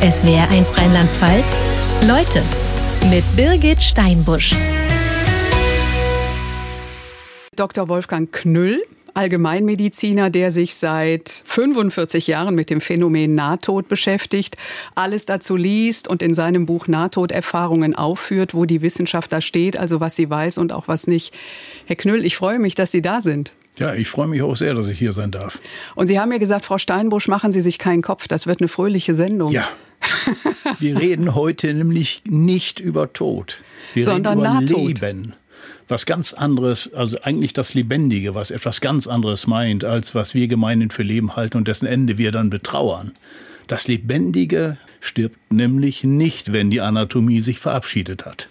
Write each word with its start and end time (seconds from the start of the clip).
SWR1 0.00 0.78
Rheinland-Pfalz. 0.78 1.58
Leute 2.06 2.40
mit 3.10 3.24
Birgit 3.34 3.82
Steinbusch. 3.82 4.54
Dr. 7.56 7.88
Wolfgang 7.88 8.30
Knüll, 8.30 8.80
Allgemeinmediziner, 9.14 10.30
der 10.30 10.52
sich 10.52 10.76
seit 10.76 11.42
45 11.44 12.28
Jahren 12.28 12.54
mit 12.54 12.70
dem 12.70 12.80
Phänomen 12.80 13.34
Nahtod 13.34 13.88
beschäftigt, 13.88 14.56
alles 14.94 15.26
dazu 15.26 15.56
liest 15.56 16.06
und 16.06 16.22
in 16.22 16.32
seinem 16.32 16.64
Buch 16.64 16.86
Nahtoderfahrungen 16.86 17.96
aufführt, 17.96 18.54
wo 18.54 18.66
die 18.66 18.82
Wissenschaft 18.82 19.32
da 19.32 19.40
steht, 19.40 19.76
also 19.76 19.98
was 19.98 20.14
sie 20.14 20.30
weiß 20.30 20.58
und 20.58 20.70
auch 20.70 20.86
was 20.86 21.08
nicht. 21.08 21.34
Herr 21.86 21.96
Knüll, 21.96 22.24
ich 22.24 22.36
freue 22.36 22.60
mich, 22.60 22.76
dass 22.76 22.92
Sie 22.92 23.02
da 23.02 23.20
sind. 23.20 23.52
Ja, 23.78 23.94
ich 23.94 24.08
freue 24.08 24.28
mich 24.28 24.42
auch 24.42 24.56
sehr, 24.56 24.74
dass 24.74 24.88
ich 24.88 24.98
hier 24.98 25.12
sein 25.12 25.32
darf. 25.32 25.60
Und 25.96 26.06
Sie 26.06 26.20
haben 26.20 26.28
mir 26.28 26.38
gesagt, 26.38 26.64
Frau 26.64 26.78
Steinbusch, 26.78 27.26
machen 27.26 27.50
Sie 27.50 27.62
sich 27.62 27.78
keinen 27.78 28.02
Kopf, 28.02 28.28
das 28.28 28.46
wird 28.46 28.60
eine 28.60 28.68
fröhliche 28.68 29.16
Sendung. 29.16 29.50
Ja. 29.50 29.68
Wir 30.78 30.98
reden 30.98 31.34
heute 31.34 31.72
nämlich 31.74 32.22
nicht 32.24 32.80
über 32.80 33.12
Tod. 33.12 33.58
Wir 33.94 34.04
Sondern 34.04 34.40
reden 34.40 34.50
über 34.50 34.60
Nahtod. 34.60 35.00
Leben. 35.00 35.34
Was 35.88 36.04
ganz 36.06 36.34
anderes, 36.34 36.92
also 36.92 37.18
eigentlich 37.22 37.54
das 37.54 37.72
Lebendige, 37.74 38.34
was 38.34 38.50
etwas 38.50 38.80
ganz 38.80 39.06
anderes 39.06 39.46
meint, 39.46 39.84
als 39.84 40.14
was 40.14 40.34
wir 40.34 40.46
gemeinhin 40.46 40.90
für 40.90 41.02
Leben 41.02 41.34
halten 41.34 41.56
und 41.56 41.66
dessen 41.68 41.86
Ende 41.86 42.18
wir 42.18 42.30
dann 42.30 42.50
betrauern. 42.50 43.12
Das 43.68 43.88
Lebendige 43.88 44.76
stirbt 45.00 45.52
nämlich 45.52 46.04
nicht, 46.04 46.52
wenn 46.52 46.70
die 46.70 46.80
Anatomie 46.82 47.40
sich 47.40 47.58
verabschiedet 47.58 48.26
hat. 48.26 48.48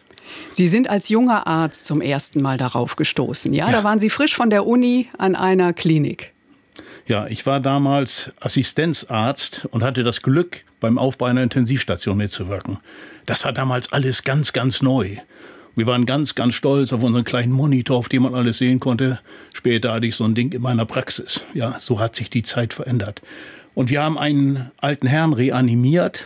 Sie 0.51 0.67
sind 0.67 0.89
als 0.89 1.09
junger 1.09 1.47
Arzt 1.47 1.85
zum 1.85 2.01
ersten 2.01 2.41
Mal 2.41 2.57
darauf 2.57 2.95
gestoßen. 2.95 3.53
Ja, 3.53 3.67
Ja. 3.67 3.71
da 3.71 3.83
waren 3.83 3.99
Sie 3.99 4.09
frisch 4.09 4.35
von 4.35 4.49
der 4.49 4.65
Uni 4.65 5.07
an 5.17 5.35
einer 5.35 5.73
Klinik. 5.73 6.33
Ja, 7.07 7.25
ich 7.27 7.45
war 7.45 7.61
damals 7.61 8.33
Assistenzarzt 8.41 9.65
und 9.71 9.81
hatte 9.81 10.03
das 10.03 10.21
Glück, 10.21 10.65
beim 10.81 10.97
Aufbau 10.97 11.25
einer 11.25 11.41
Intensivstation 11.41 12.17
mitzuwirken. 12.17 12.79
Das 13.25 13.45
war 13.45 13.53
damals 13.53 13.93
alles 13.93 14.23
ganz, 14.23 14.51
ganz 14.51 14.81
neu. 14.81 15.17
Wir 15.75 15.85
waren 15.85 16.05
ganz, 16.05 16.35
ganz 16.35 16.55
stolz 16.55 16.91
auf 16.91 17.01
unseren 17.01 17.23
kleinen 17.23 17.53
Monitor, 17.53 17.97
auf 17.97 18.09
dem 18.09 18.23
man 18.23 18.35
alles 18.35 18.57
sehen 18.57 18.79
konnte. 18.79 19.19
Später 19.53 19.93
hatte 19.93 20.05
ich 20.05 20.15
so 20.15 20.25
ein 20.25 20.35
Ding 20.35 20.51
in 20.51 20.61
meiner 20.61 20.85
Praxis. 20.85 21.45
Ja, 21.53 21.79
so 21.79 21.99
hat 21.99 22.15
sich 22.15 22.29
die 22.29 22.43
Zeit 22.43 22.73
verändert. 22.73 23.21
Und 23.73 23.89
wir 23.89 24.01
haben 24.01 24.17
einen 24.17 24.71
alten 24.81 25.07
Herrn 25.07 25.33
reanimiert 25.33 26.25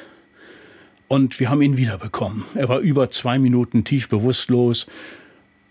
und 1.08 1.40
wir 1.40 1.50
haben 1.50 1.62
ihn 1.62 1.78
wiederbekommen. 1.78 2.46
Er 2.56 2.70
war 2.70 2.80
über 2.80 3.10
zwei 3.10 3.38
Minuten 3.38 3.84
tief 3.84 4.10
bewusstlos. 4.10 4.88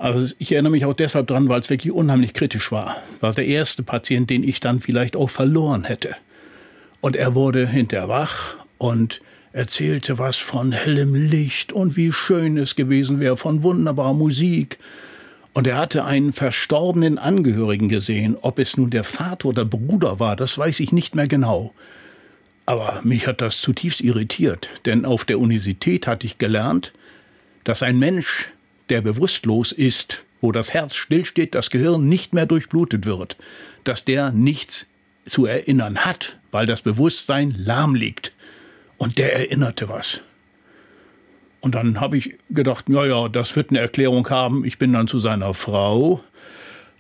Also 0.01 0.35
ich 0.39 0.51
erinnere 0.53 0.71
mich 0.71 0.87
auch 0.87 0.95
deshalb 0.95 1.27
dran, 1.27 1.51
weil 1.51 1.61
es 1.61 1.69
wirklich 1.69 1.93
unheimlich 1.93 2.33
kritisch 2.33 2.73
war. 2.73 2.97
War 3.21 3.35
der 3.35 3.45
erste 3.45 3.83
Patient, 3.83 4.31
den 4.31 4.43
ich 4.43 4.59
dann 4.59 4.81
vielleicht 4.81 5.15
auch 5.15 5.29
verloren 5.29 5.85
hätte. 5.85 6.17
Und 7.03 7.17
er 7.17 7.35
wurde 7.35 7.69
hinterher 7.69 8.09
wach 8.09 8.55
und 8.79 9.21
erzählte 9.53 10.19
was 10.19 10.39
von 10.39 10.73
hellem 10.73 11.15
Licht 11.15 11.75
und 11.75 11.99
wie 11.99 12.13
schön 12.13 12.57
es 12.57 12.77
gewesen 12.77 13.21
wäre, 13.21 13.37
von 13.37 13.63
wunderbarer 13.63 14.15
Musik. 14.15 14.79
Und 15.53 15.67
er 15.67 15.77
hatte 15.77 16.07
einen 16.07 16.33
verstorbenen 16.33 17.19
Angehörigen 17.19 17.91
gesehen. 17.91 18.39
Ob 18.41 18.59
es 18.59 18.79
nun 18.79 18.89
der 18.89 19.05
Vater 19.05 19.51
oder 19.51 19.67
Bruder 19.67 20.19
war, 20.19 20.35
das 20.35 20.57
weiß 20.57 20.81
ich 20.81 20.93
nicht 20.93 21.15
mehr 21.15 21.29
genau. 21.29 21.75
Aber 22.65 23.03
mich 23.05 23.27
hat 23.27 23.43
das 23.43 23.61
zutiefst 23.61 24.01
irritiert, 24.01 24.71
denn 24.87 25.05
auf 25.05 25.27
der 25.27 25.39
Universität 25.39 26.07
hatte 26.07 26.27
ich 26.27 26.39
gelernt, 26.39 26.95
dass 27.65 27.83
ein 27.83 27.99
Mensch, 27.99 28.49
der 28.91 29.01
bewusstlos 29.01 29.73
ist, 29.73 30.25
wo 30.41 30.53
das 30.53 30.75
Herz 30.75 30.95
stillsteht, 30.95 31.55
das 31.55 31.71
Gehirn 31.71 32.09
nicht 32.09 32.35
mehr 32.35 32.47
durchblutet 32.47 33.07
wird, 33.07 33.37
dass 33.85 34.05
der 34.05 34.33
nichts 34.33 34.89
zu 35.27 35.47
erinnern 35.47 35.99
hat, 35.99 36.39
weil 36.51 36.67
das 36.67 36.83
Bewusstsein 36.83 37.55
lahm 37.57 37.95
liegt. 37.95 38.35
Und 38.99 39.17
der 39.17 39.35
erinnerte 39.35 39.89
was. 39.89 40.21
Und 41.61 41.75
dann 41.75 42.01
habe 42.01 42.17
ich 42.17 42.37
gedacht, 42.51 42.89
ja, 42.89 43.05
ja, 43.05 43.29
das 43.29 43.57
wird 43.57 43.71
eine 43.71 43.81
Erklärung 43.81 44.29
haben. 44.29 44.65
Ich 44.65 44.79
bin 44.79 44.93
dann 44.93 45.09
zu 45.09 45.21
seiner 45.21 45.55
Frau 45.55 46.23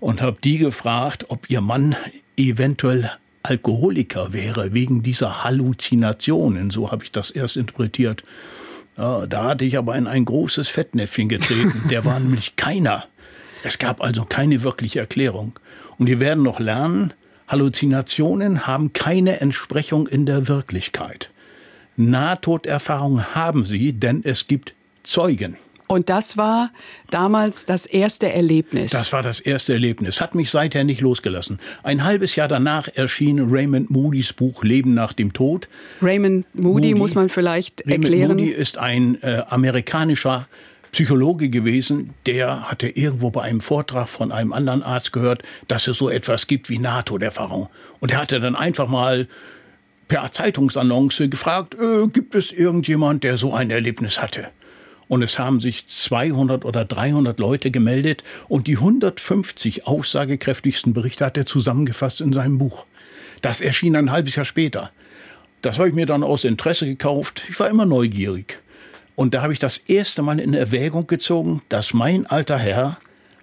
und 0.01 0.23
habe 0.23 0.39
die 0.43 0.59
gefragt, 0.59 1.27
ob 1.29 1.51
ihr 1.51 1.61
Mann 1.61 1.97
eventuell 2.37 3.11
Alkoholiker 3.43 4.33
wäre 4.33 4.75
wegen 4.75 5.03
dieser 5.03 5.45
Halluzinationen. 5.45 6.71
So 6.71 6.91
habe 6.91 7.05
ich 7.05 7.13
das 7.13 7.31
erst 7.31 7.57
interpretiert. 7.57 8.23
Ja, 8.97 9.27
da 9.27 9.45
hatte 9.45 9.65
ich 9.65 9.79
aber 9.79 9.97
in 9.97 10.07
ein 10.07 10.25
großes 10.25 10.69
Fettnäpfchen 10.69 11.29
getreten. 11.29 11.89
Der 11.91 12.05
war 12.05 12.21
nämlich 12.21 12.57
keiner. 12.57 13.07
Es 13.63 13.79
gab 13.79 14.03
also 14.03 14.25
keine 14.25 14.63
wirkliche 14.63 15.01
Erklärung. 15.01 15.59
Und 15.99 16.07
wir 16.07 16.21
werden 16.21 16.43
noch 16.43 16.61
lernen, 16.61 17.13
Halluzinationen 17.49 18.67
haben 18.67 18.93
keine 18.93 19.41
Entsprechung 19.41 20.07
in 20.07 20.25
der 20.25 20.49
Wirklichkeit. 20.49 21.31
Nahtoderfahrung 21.97 23.35
haben 23.35 23.65
sie, 23.65 23.93
denn 23.93 24.23
es 24.25 24.47
gibt 24.47 24.75
Zeugen. 25.03 25.57
Und 25.91 26.09
das 26.09 26.37
war 26.37 26.71
damals 27.11 27.67
das 27.67 27.85
erste 27.85 28.33
Erlebnis. 28.33 28.93
Das 28.93 29.13
war 29.13 29.25
das 29.25 29.41
erste 29.41 29.73
Erlebnis. 29.73 30.21
Hat 30.21 30.37
mich 30.37 30.49
seither 30.49 30.85
nicht 30.85 31.01
losgelassen. 31.01 31.59
Ein 31.83 32.05
halbes 32.05 32.37
Jahr 32.37 32.47
danach 32.47 32.87
erschien 32.95 33.41
Raymond 33.51 33.91
Moody's 33.91 34.33
Buch 34.33 34.63
Leben 34.63 34.95
nach 34.95 35.13
dem 35.13 35.33
Tod. 35.33 35.69
Raymond 36.01 36.47
Moody, 36.55 36.91
Moody. 36.91 36.95
muss 36.95 37.17
man 37.17 37.29
vielleicht 37.29 37.85
Raymond 37.89 38.05
erklären. 38.05 38.37
Moody 38.37 38.51
ist 38.51 38.79
ein 38.79 39.21
äh, 39.23 39.43
amerikanischer 39.49 40.47
Psychologe 40.93 41.49
gewesen, 41.49 42.15
der 42.25 42.71
hatte 42.71 42.87
irgendwo 42.87 43.33
bei 43.33 43.43
einem 43.43 43.61
Vortrag 43.61 44.09
von 44.09 44.31
einem 44.31 44.53
anderen 44.53 44.85
Arzt 44.85 45.13
gehört, 45.13 45.43
dass 45.67 45.89
es 45.89 45.99
so 45.99 46.09
etwas 46.09 46.47
gibt 46.47 46.71
wie 46.71 46.79
Nahtoderfahrung. 46.79 47.69
Und 47.99 48.13
er 48.13 48.19
hatte 48.19 48.39
dann 48.39 48.55
einfach 48.55 48.87
mal 48.87 49.27
per 50.07 50.31
Zeitungsannonce 50.31 51.29
gefragt, 51.29 51.75
äh, 51.75 52.07
gibt 52.07 52.37
es 52.37 52.53
irgendjemand, 52.53 53.25
der 53.25 53.37
so 53.37 53.55
ein 53.55 53.73
Erlebnis 53.73 54.23
hatte? 54.23 54.53
Und 55.11 55.23
es 55.23 55.41
haben 55.41 55.59
sich 55.59 55.89
200 55.89 56.65
oder 56.65 56.85
300 56.85 57.41
Leute 57.41 57.73
gemeldet 57.73 58.23
und 58.47 58.69
die 58.69 58.77
150 58.77 59.89
aussagekräftigsten 59.89 60.93
Berichte 60.93 61.25
hat 61.25 61.37
er 61.37 61.47
zusammengefasst 61.47 62.21
in 62.21 62.33
seinem 62.33 62.59
Buch. 62.59 62.87
Das 63.43 63.61
erschien 63.61 63.97
ein 63.97 64.13
halbes 64.13 64.37
Jahr 64.37 64.45
später. 64.45 64.93
Das 65.63 65.79
habe 65.81 65.89
ich 65.89 65.97
mir 65.97 66.07
dann 66.07 66.23
aus 66.23 66.45
Interesse 66.45 66.87
gekauft. 66.87 67.43
Ich 67.49 67.59
war 67.59 67.69
immer 67.69 67.87
neugierig. 67.87 68.61
Und 69.17 69.35
da 69.35 69.43
habe 69.43 69.53
ich 69.53 69.59
das 69.59 69.79
erste 69.79 70.23
Mal 70.23 70.39
in 70.39 70.55
Erwägung 70.55 71.09
gezogen, 71.09 71.61
dass 71.71 71.93
mein 71.93 72.27
alter 72.27 72.59
Herr 72.59 72.99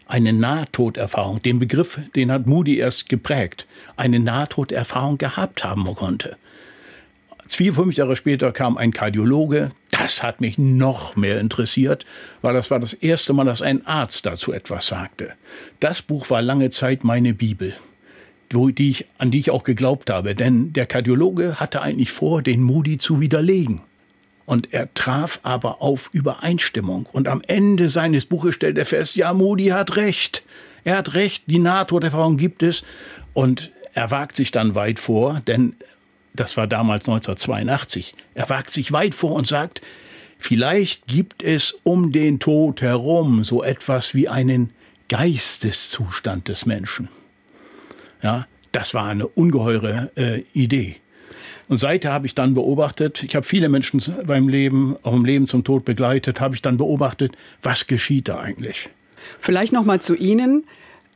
eine 0.07 0.31
Nahtoderfahrung, 0.31 1.41
den 1.41 1.59
Begriff, 1.59 1.99
den 2.15 2.31
hat 2.31 2.47
Moody 2.47 2.77
erst 2.77 3.09
geprägt, 3.09 3.67
eine 3.97 4.21
Nahtoderfahrung 4.21 5.17
gehabt 5.17 5.65
haben 5.65 5.83
konnte. 5.95 6.37
Vier, 7.55 7.73
fünf 7.73 7.95
Jahre 7.95 8.15
später 8.15 8.51
kam 8.51 8.77
ein 8.77 8.91
Kardiologe. 8.91 9.71
Das 9.91 10.23
hat 10.23 10.41
mich 10.41 10.57
noch 10.57 11.15
mehr 11.15 11.39
interessiert, 11.39 12.05
weil 12.41 12.53
das 12.53 12.69
war 12.69 12.79
das 12.79 12.93
erste 12.93 13.33
Mal, 13.33 13.45
dass 13.45 13.61
ein 13.61 13.85
Arzt 13.85 14.25
dazu 14.25 14.53
etwas 14.53 14.87
sagte. 14.87 15.33
Das 15.79 16.01
Buch 16.01 16.29
war 16.29 16.41
lange 16.41 16.69
Zeit 16.69 17.03
meine 17.03 17.33
Bibel, 17.33 17.73
die 18.51 18.89
ich, 18.89 19.05
an 19.17 19.31
die 19.31 19.39
ich 19.39 19.51
auch 19.51 19.63
geglaubt 19.63 20.09
habe, 20.09 20.35
denn 20.35 20.73
der 20.73 20.85
Kardiologe 20.85 21.59
hatte 21.59 21.81
eigentlich 21.81 22.11
vor, 22.11 22.41
den 22.41 22.61
Moody 22.61 22.97
zu 22.97 23.19
widerlegen. 23.19 23.81
Und 24.45 24.73
er 24.73 24.93
traf 24.93 25.39
aber 25.43 25.81
auf 25.81 26.09
Übereinstimmung. 26.13 27.05
Und 27.11 27.27
am 27.27 27.41
Ende 27.45 27.89
seines 27.89 28.25
Buches 28.25 28.55
stellt 28.55 28.77
er 28.77 28.85
fest, 28.85 29.17
ja, 29.17 29.33
Moody 29.33 29.67
hat 29.67 29.97
recht. 29.97 30.43
Er 30.85 30.97
hat 30.97 31.15
recht, 31.15 31.43
die 31.47 31.59
Nahtoderfahrung 31.59 32.37
gibt 32.37 32.63
es. 32.63 32.85
Und 33.33 33.71
er 33.93 34.09
wagt 34.09 34.37
sich 34.37 34.51
dann 34.51 34.73
weit 34.73 34.99
vor, 34.99 35.41
denn 35.47 35.75
das 36.39 36.57
war 36.57 36.67
damals 36.67 37.07
1982. 37.07 38.15
Er 38.33 38.49
wagt 38.49 38.71
sich 38.71 38.91
weit 38.91 39.15
vor 39.15 39.33
und 39.33 39.47
sagt, 39.47 39.81
vielleicht 40.39 41.07
gibt 41.07 41.43
es 41.43 41.77
um 41.83 42.11
den 42.11 42.39
Tod 42.39 42.81
herum 42.81 43.43
so 43.43 43.63
etwas 43.63 44.13
wie 44.13 44.29
einen 44.29 44.71
Geisteszustand 45.09 46.47
des 46.47 46.65
Menschen. 46.65 47.09
Ja, 48.21 48.47
das 48.71 48.93
war 48.93 49.05
eine 49.05 49.27
ungeheure 49.27 50.11
äh, 50.15 50.43
Idee. 50.53 50.97
Und 51.67 51.77
seither 51.77 52.13
habe 52.13 52.25
ich 52.25 52.35
dann 52.35 52.53
beobachtet, 52.53 53.23
ich 53.23 53.35
habe 53.35 53.45
viele 53.45 53.67
Menschen 53.69 54.01
beim 54.25 54.47
Leben, 54.47 54.95
auch 55.03 55.13
im 55.13 55.25
Leben 55.25 55.47
zum 55.47 55.63
Tod 55.63 55.83
begleitet, 55.83 56.39
habe 56.39 56.55
ich 56.55 56.61
dann 56.61 56.77
beobachtet, 56.77 57.35
was 57.61 57.87
geschieht 57.87 58.29
da 58.29 58.39
eigentlich? 58.39 58.89
Vielleicht 59.39 59.73
noch 59.73 59.83
mal 59.83 60.01
zu 60.01 60.15
Ihnen. 60.15 60.65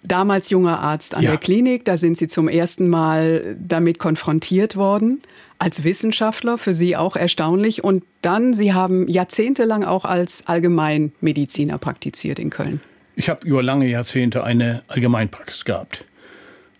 Damals 0.03 0.49
junger 0.49 0.79
Arzt 0.79 1.13
an 1.13 1.23
Ja. 1.23 1.31
der 1.31 1.39
Klinik, 1.39 1.85
da 1.85 1.95
sind 1.95 2.17
Sie 2.17 2.27
zum 2.27 2.47
ersten 2.47 2.89
Mal 2.89 3.55
damit 3.59 3.99
konfrontiert 3.99 4.75
worden. 4.75 5.21
Als 5.59 5.83
Wissenschaftler, 5.83 6.57
für 6.57 6.73
Sie 6.73 6.97
auch 6.97 7.15
erstaunlich. 7.15 7.83
Und 7.83 8.03
dann, 8.23 8.55
Sie 8.55 8.73
haben 8.73 9.07
jahrzehntelang 9.07 9.83
auch 9.83 10.05
als 10.05 10.47
Allgemeinmediziner 10.47 11.77
praktiziert 11.77 12.39
in 12.39 12.49
Köln. 12.49 12.81
Ich 13.15 13.29
habe 13.29 13.45
über 13.45 13.61
lange 13.61 13.87
Jahrzehnte 13.87 14.43
eine 14.43 14.81
Allgemeinpraxis 14.87 15.65
gehabt. 15.65 16.05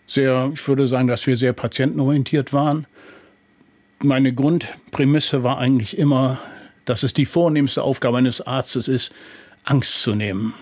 Sehr, 0.08 0.50
ich 0.54 0.68
würde 0.68 0.88
sagen, 0.88 1.08
dass 1.08 1.28
wir 1.28 1.38
sehr 1.38 1.54
patientenorientiert 1.54 2.54
waren. 2.54 2.88
Meine 4.00 4.34
Grundprämisse 4.34 5.44
war 5.44 5.60
eigentlich 5.60 5.98
immer, 5.98 6.40
dass 6.86 7.04
es 7.04 7.14
die 7.14 7.28
vornehmste 7.28 7.84
Aufgabe 7.84 8.18
eines 8.18 8.42
Arztes 8.42 8.88
ist, 8.88 9.14
Angst 9.64 10.02
zu 10.02 10.16
nehmen. 10.16 10.56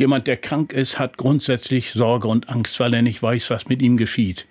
Jemand, 0.00 0.26
der 0.26 0.38
krank 0.38 0.72
ist, 0.72 0.98
hat 0.98 1.18
grundsätzlich 1.18 1.92
Sorge 1.92 2.26
und 2.26 2.48
Angst, 2.48 2.80
weil 2.80 2.94
er 2.94 3.02
nicht 3.02 3.22
weiß, 3.22 3.50
was 3.50 3.68
mit 3.68 3.82
ihm 3.82 3.98
geschieht. 3.98 4.46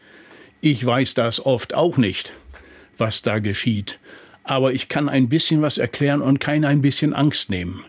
Ich 0.61 0.85
weiß 0.85 1.15
das 1.15 1.43
oft 1.43 1.73
auch 1.73 1.97
nicht, 1.97 2.33
was 2.99 3.23
da 3.23 3.39
geschieht. 3.39 3.97
aber 4.49 4.73
ich 4.73 4.89
kann 4.89 5.09
ein 5.09 5.27
bisschen 5.27 5.61
was 5.61 5.77
erklären 5.77 6.21
und 6.21 6.39
kann 6.39 6.65
ein 6.65 6.81
bisschen 6.81 7.13
Angst 7.13 7.49
nehmen. 7.49 7.83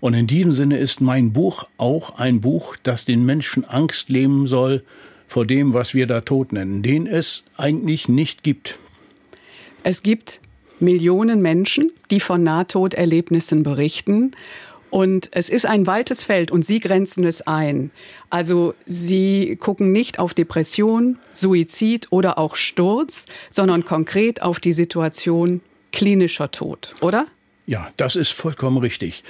Und 0.00 0.14
in 0.14 0.26
diesem 0.26 0.52
Sinne 0.52 0.78
ist 0.78 1.00
mein 1.00 1.32
Buch 1.32 1.66
auch 1.78 2.18
ein 2.18 2.40
Buch, 2.40 2.76
das 2.82 3.04
den 3.04 3.24
Menschen 3.24 3.64
Angst 3.64 4.08
nehmen 4.08 4.46
soll 4.46 4.82
vor 5.28 5.46
dem, 5.46 5.72
was 5.72 5.94
wir 5.94 6.06
da 6.06 6.20
Tod 6.20 6.52
nennen, 6.52 6.82
den 6.82 7.06
es 7.06 7.44
eigentlich 7.56 8.08
nicht 8.08 8.42
gibt. 8.42 8.78
Es 9.82 10.02
gibt 10.02 10.40
Millionen 10.80 11.42
Menschen, 11.42 11.92
die 12.10 12.20
von 12.20 12.42
Nahtoderlebnissen 12.42 13.62
berichten. 13.62 14.32
Und 14.90 15.28
es 15.32 15.48
ist 15.48 15.66
ein 15.66 15.86
weites 15.86 16.24
Feld 16.24 16.50
und 16.50 16.66
Sie 16.66 16.80
grenzen 16.80 17.24
es 17.24 17.46
ein. 17.46 17.90
Also 18.28 18.74
Sie 18.86 19.56
gucken 19.56 19.92
nicht 19.92 20.18
auf 20.18 20.34
Depression, 20.34 21.18
Suizid 21.32 22.08
oder 22.10 22.38
auch 22.38 22.56
Sturz, 22.56 23.26
sondern 23.50 23.84
konkret 23.84 24.42
auf 24.42 24.58
die 24.60 24.72
Situation 24.72 25.60
klinischer 25.92 26.50
Tod, 26.50 26.92
oder? 27.00 27.26
Ja, 27.66 27.92
das 27.96 28.16
ist 28.16 28.32
vollkommen 28.32 28.78
richtig. 28.78 29.22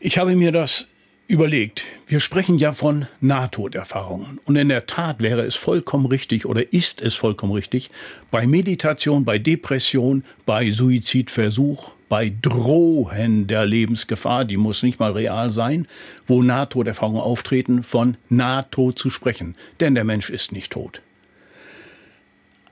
Ich 0.00 0.18
habe 0.18 0.34
mir 0.34 0.52
das 0.52 0.86
überlegt. 1.26 1.84
Wir 2.06 2.20
sprechen 2.20 2.58
ja 2.58 2.72
von 2.72 3.06
Nahtoderfahrungen. 3.20 4.38
Und 4.44 4.56
in 4.56 4.68
der 4.68 4.86
Tat 4.86 5.20
wäre 5.20 5.42
es 5.42 5.56
vollkommen 5.56 6.06
richtig 6.06 6.46
oder 6.46 6.72
ist 6.72 7.00
es 7.00 7.14
vollkommen 7.14 7.52
richtig, 7.52 7.90
bei 8.30 8.46
Meditation, 8.46 9.24
bei 9.24 9.38
Depression, 9.38 10.24
bei 10.44 10.70
Suizidversuch, 10.70 11.92
bei 12.08 12.32
Drohen 12.42 13.46
der 13.46 13.64
Lebensgefahr, 13.64 14.44
die 14.44 14.56
muss 14.56 14.82
nicht 14.82 15.00
mal 15.00 15.12
real 15.12 15.50
sein, 15.50 15.88
wo 16.26 16.42
Nahtoderfahrungen 16.42 17.20
auftreten, 17.20 17.82
von 17.82 18.16
Nahtod 18.28 18.98
zu 18.98 19.10
sprechen. 19.10 19.56
Denn 19.80 19.94
der 19.94 20.04
Mensch 20.04 20.30
ist 20.30 20.52
nicht 20.52 20.72
tot. 20.72 21.00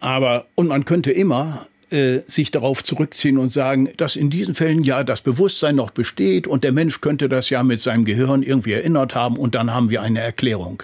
Aber, 0.01 0.47
und 0.57 0.69
man 0.69 0.85
könnte 0.85 1.13
immer 1.13 1.67
äh, 1.93 2.23
sich 2.27 2.51
darauf 2.51 2.83
zurückziehen 2.83 3.39
und 3.39 3.51
sagen, 3.51 3.91
dass 3.97 4.17
in 4.17 4.31
diesen 4.31 4.55
Fällen 4.55 4.83
ja 4.83 5.05
das 5.05 5.21
Bewusstsein 5.21 5.77
noch 5.77 5.91
besteht 5.91 6.47
und 6.47 6.65
der 6.65 6.73
Mensch 6.73 7.01
könnte 7.01 7.29
das 7.29 7.51
ja 7.51 7.63
mit 7.63 7.81
seinem 7.81 8.05
Gehirn 8.05 8.43
irgendwie 8.43 8.73
erinnert 8.73 9.15
haben 9.15 9.37
und 9.37 9.55
dann 9.55 9.73
haben 9.73 9.91
wir 9.91 10.03
eine 10.03 10.21
Erklärung. 10.21 10.83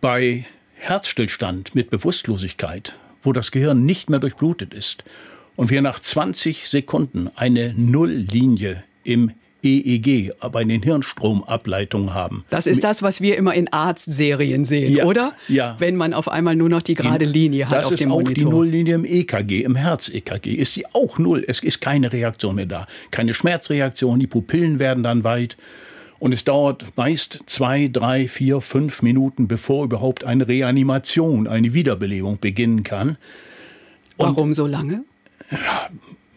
Bei 0.00 0.46
Herzstillstand 0.74 1.74
mit 1.74 1.90
Bewusstlosigkeit, 1.90 2.94
wo 3.22 3.32
das 3.32 3.50
Gehirn 3.50 3.84
nicht 3.84 4.08
mehr 4.08 4.20
durchblutet 4.20 4.72
ist 4.72 5.04
und 5.56 5.70
wir 5.70 5.82
nach 5.82 6.00
20 6.00 6.68
Sekunden 6.68 7.30
eine 7.36 7.74
Nulllinie 7.76 8.82
im 9.04 9.32
EEG, 9.62 10.32
bei 10.52 10.64
den 10.64 10.82
Hirnstromableitungen 10.82 12.14
haben. 12.14 12.44
Das 12.50 12.66
ist 12.66 12.84
das, 12.84 13.02
was 13.02 13.20
wir 13.20 13.36
immer 13.36 13.54
in 13.54 13.72
Arztserien 13.72 14.64
sehen, 14.64 14.94
ja, 14.94 15.04
oder? 15.04 15.34
Ja. 15.48 15.76
Wenn 15.78 15.96
man 15.96 16.14
auf 16.14 16.28
einmal 16.28 16.56
nur 16.56 16.68
noch 16.68 16.82
die 16.82 16.94
gerade 16.94 17.24
Linie 17.24 17.68
hat 17.68 17.78
das 17.78 17.86
auf 17.86 17.94
dem 17.94 18.08
Monitor. 18.08 18.34
Das 18.34 18.40
ist 18.40 18.46
auch 18.46 18.50
die 18.50 18.56
Nulllinie 18.56 18.94
im 18.94 19.04
EKG, 19.04 19.62
im 19.62 19.76
Herz-EKG. 19.76 20.54
Ist 20.54 20.76
die 20.76 20.86
auch 20.86 21.18
null. 21.18 21.44
Es 21.46 21.60
ist 21.60 21.80
keine 21.80 22.12
Reaktion 22.12 22.56
mehr 22.56 22.66
da. 22.66 22.86
Keine 23.10 23.34
Schmerzreaktion, 23.34 24.18
die 24.20 24.26
Pupillen 24.26 24.78
werden 24.78 25.02
dann 25.02 25.24
weit. 25.24 25.56
Und 26.18 26.34
es 26.34 26.44
dauert 26.44 26.84
meist 26.96 27.40
zwei, 27.46 27.88
drei, 27.90 28.28
vier, 28.28 28.60
fünf 28.60 29.02
Minuten, 29.02 29.48
bevor 29.48 29.84
überhaupt 29.84 30.22
eine 30.22 30.46
Reanimation, 30.46 31.46
eine 31.46 31.72
Wiederbelebung 31.72 32.38
beginnen 32.40 32.82
kann. 32.82 33.16
Und 34.18 34.36
Warum 34.36 34.52
so 34.52 34.66
lange? 34.66 35.04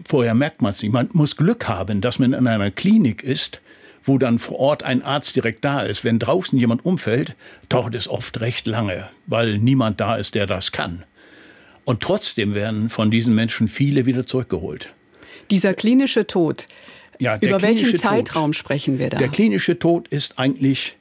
Vorher 0.06 0.34
merkt 0.34 0.62
man 0.62 0.72
es 0.72 0.82
nicht. 0.82 0.92
Man 0.92 1.10
muss 1.14 1.38
Glück 1.38 1.68
haben, 1.68 2.02
dass 2.02 2.20
man 2.20 2.34
in 2.34 2.48
einer 2.48 2.72
Klinik 2.72 3.24
ist, 3.24 3.62
wo 4.04 4.18
dann 4.18 4.40
vor 4.40 4.60
Ort 4.60 4.84
ein 4.84 5.02
Arzt 5.02 5.36
direkt 5.36 5.64
da 5.64 5.82
ist. 5.82 6.04
Wenn 6.04 6.20
draußen 6.20 6.58
jemand 6.60 6.86
umfällt, 6.86 7.36
dauert 7.70 7.96
es 7.96 8.08
oft 8.08 8.40
recht 8.42 8.68
lange, 8.68 9.08
weil 9.28 9.58
niemand 9.58 10.00
da 10.00 10.16
ist, 10.16 10.36
der 10.36 10.46
das 10.46 10.72
kann. 10.72 11.04
Und 11.86 12.02
trotzdem 12.02 12.54
werden 12.54 12.90
von 12.90 13.12
diesen 13.12 13.36
Menschen 13.36 13.68
viele 13.68 14.06
wieder 14.06 14.26
zurückgeholt. 14.26 14.94
Dieser 15.52 15.74
klinische 15.74 16.28
Tod, 16.28 16.68
ja, 17.20 17.38
über 17.38 17.62
welchen 17.62 17.98
Zeitraum 17.98 18.52
Tod, 18.52 18.56
sprechen 18.56 19.00
wir 19.00 19.10
da? 19.10 19.18
Der 19.18 19.30
klinische 19.30 19.80
Tod 19.80 20.08
ist 20.08 20.40
eigentlich 20.40 20.96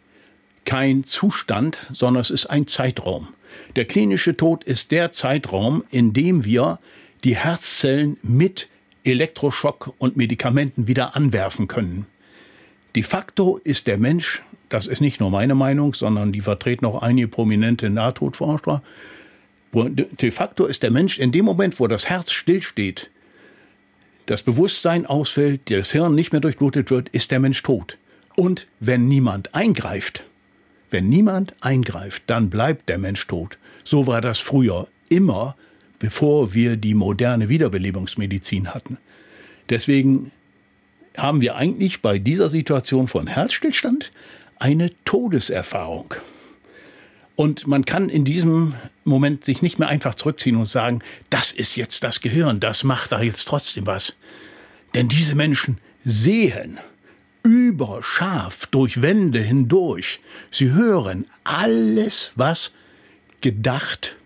kein 0.64 1.04
Zustand, 1.04 1.78
sondern 1.92 2.20
es 2.20 2.30
ist 2.30 2.46
ein 2.46 2.66
Zeitraum. 2.66 3.28
Der 3.76 3.84
klinische 3.84 4.36
Tod 4.36 4.64
ist 4.64 4.90
der 4.90 5.12
Zeitraum, 5.12 5.84
in 5.90 6.12
dem 6.12 6.44
wir 6.44 6.78
die 7.24 7.36
Herzzellen 7.36 8.16
mit 8.22 8.68
Elektroschock 9.04 9.94
und 9.98 10.16
Medikamenten 10.16 10.86
wieder 10.86 11.16
anwerfen 11.16 11.68
können. 11.68 12.06
De 12.94 13.02
facto 13.02 13.58
ist 13.64 13.86
der 13.86 13.98
Mensch, 13.98 14.42
das 14.68 14.86
ist 14.86 15.00
nicht 15.00 15.20
nur 15.20 15.30
meine 15.30 15.54
Meinung, 15.54 15.94
sondern 15.94 16.32
die 16.32 16.40
vertreten 16.40 16.86
auch 16.86 17.02
einige 17.02 17.28
prominente 17.28 17.90
Nahtodforscher, 17.90 18.82
de 19.74 20.30
facto 20.30 20.66
ist 20.66 20.82
der 20.82 20.90
Mensch 20.90 21.18
in 21.18 21.32
dem 21.32 21.44
Moment, 21.44 21.80
wo 21.80 21.86
das 21.86 22.08
Herz 22.08 22.30
stillsteht, 22.32 23.10
das 24.26 24.42
Bewusstsein 24.42 25.06
ausfällt, 25.06 25.70
das 25.70 25.92
Hirn 25.92 26.14
nicht 26.14 26.32
mehr 26.32 26.40
durchblutet 26.40 26.90
wird, 26.90 27.08
ist 27.08 27.30
der 27.30 27.40
Mensch 27.40 27.62
tot. 27.62 27.98
Und 28.36 28.68
wenn 28.80 29.08
niemand 29.08 29.54
eingreift, 29.54 30.24
wenn 30.90 31.08
niemand 31.08 31.54
eingreift, 31.60 32.24
dann 32.26 32.50
bleibt 32.50 32.88
der 32.88 32.98
Mensch 32.98 33.26
tot. 33.26 33.58
So 33.82 34.06
war 34.06 34.20
das 34.20 34.38
früher 34.38 34.88
immer 35.08 35.56
bevor 36.02 36.52
wir 36.52 36.76
die 36.76 36.94
moderne 36.94 37.48
Wiederbelebungsmedizin 37.48 38.74
hatten. 38.74 38.98
Deswegen 39.70 40.32
haben 41.16 41.40
wir 41.40 41.54
eigentlich 41.54 42.02
bei 42.02 42.18
dieser 42.18 42.50
Situation 42.50 43.06
von 43.06 43.28
Herzstillstand 43.28 44.10
eine 44.58 44.90
Todeserfahrung. 45.04 46.14
Und 47.36 47.68
man 47.68 47.84
kann 47.84 48.08
in 48.08 48.24
diesem 48.24 48.74
Moment 49.04 49.44
sich 49.44 49.62
nicht 49.62 49.78
mehr 49.78 49.86
einfach 49.86 50.16
zurückziehen 50.16 50.56
und 50.56 50.66
sagen, 50.66 51.02
das 51.30 51.52
ist 51.52 51.76
jetzt 51.76 52.02
das 52.02 52.20
Gehirn, 52.20 52.58
das 52.58 52.82
macht 52.82 53.12
da 53.12 53.22
jetzt 53.22 53.46
trotzdem 53.46 53.86
was. 53.86 54.16
Denn 54.96 55.06
diese 55.06 55.36
Menschen 55.36 55.78
sehen 56.02 56.78
überscharf 57.44 58.66
durch 58.66 59.02
Wände 59.02 59.38
hindurch. 59.38 60.18
Sie 60.50 60.72
hören 60.72 61.26
alles, 61.44 62.32
was 62.34 62.72
gedacht 63.40 64.16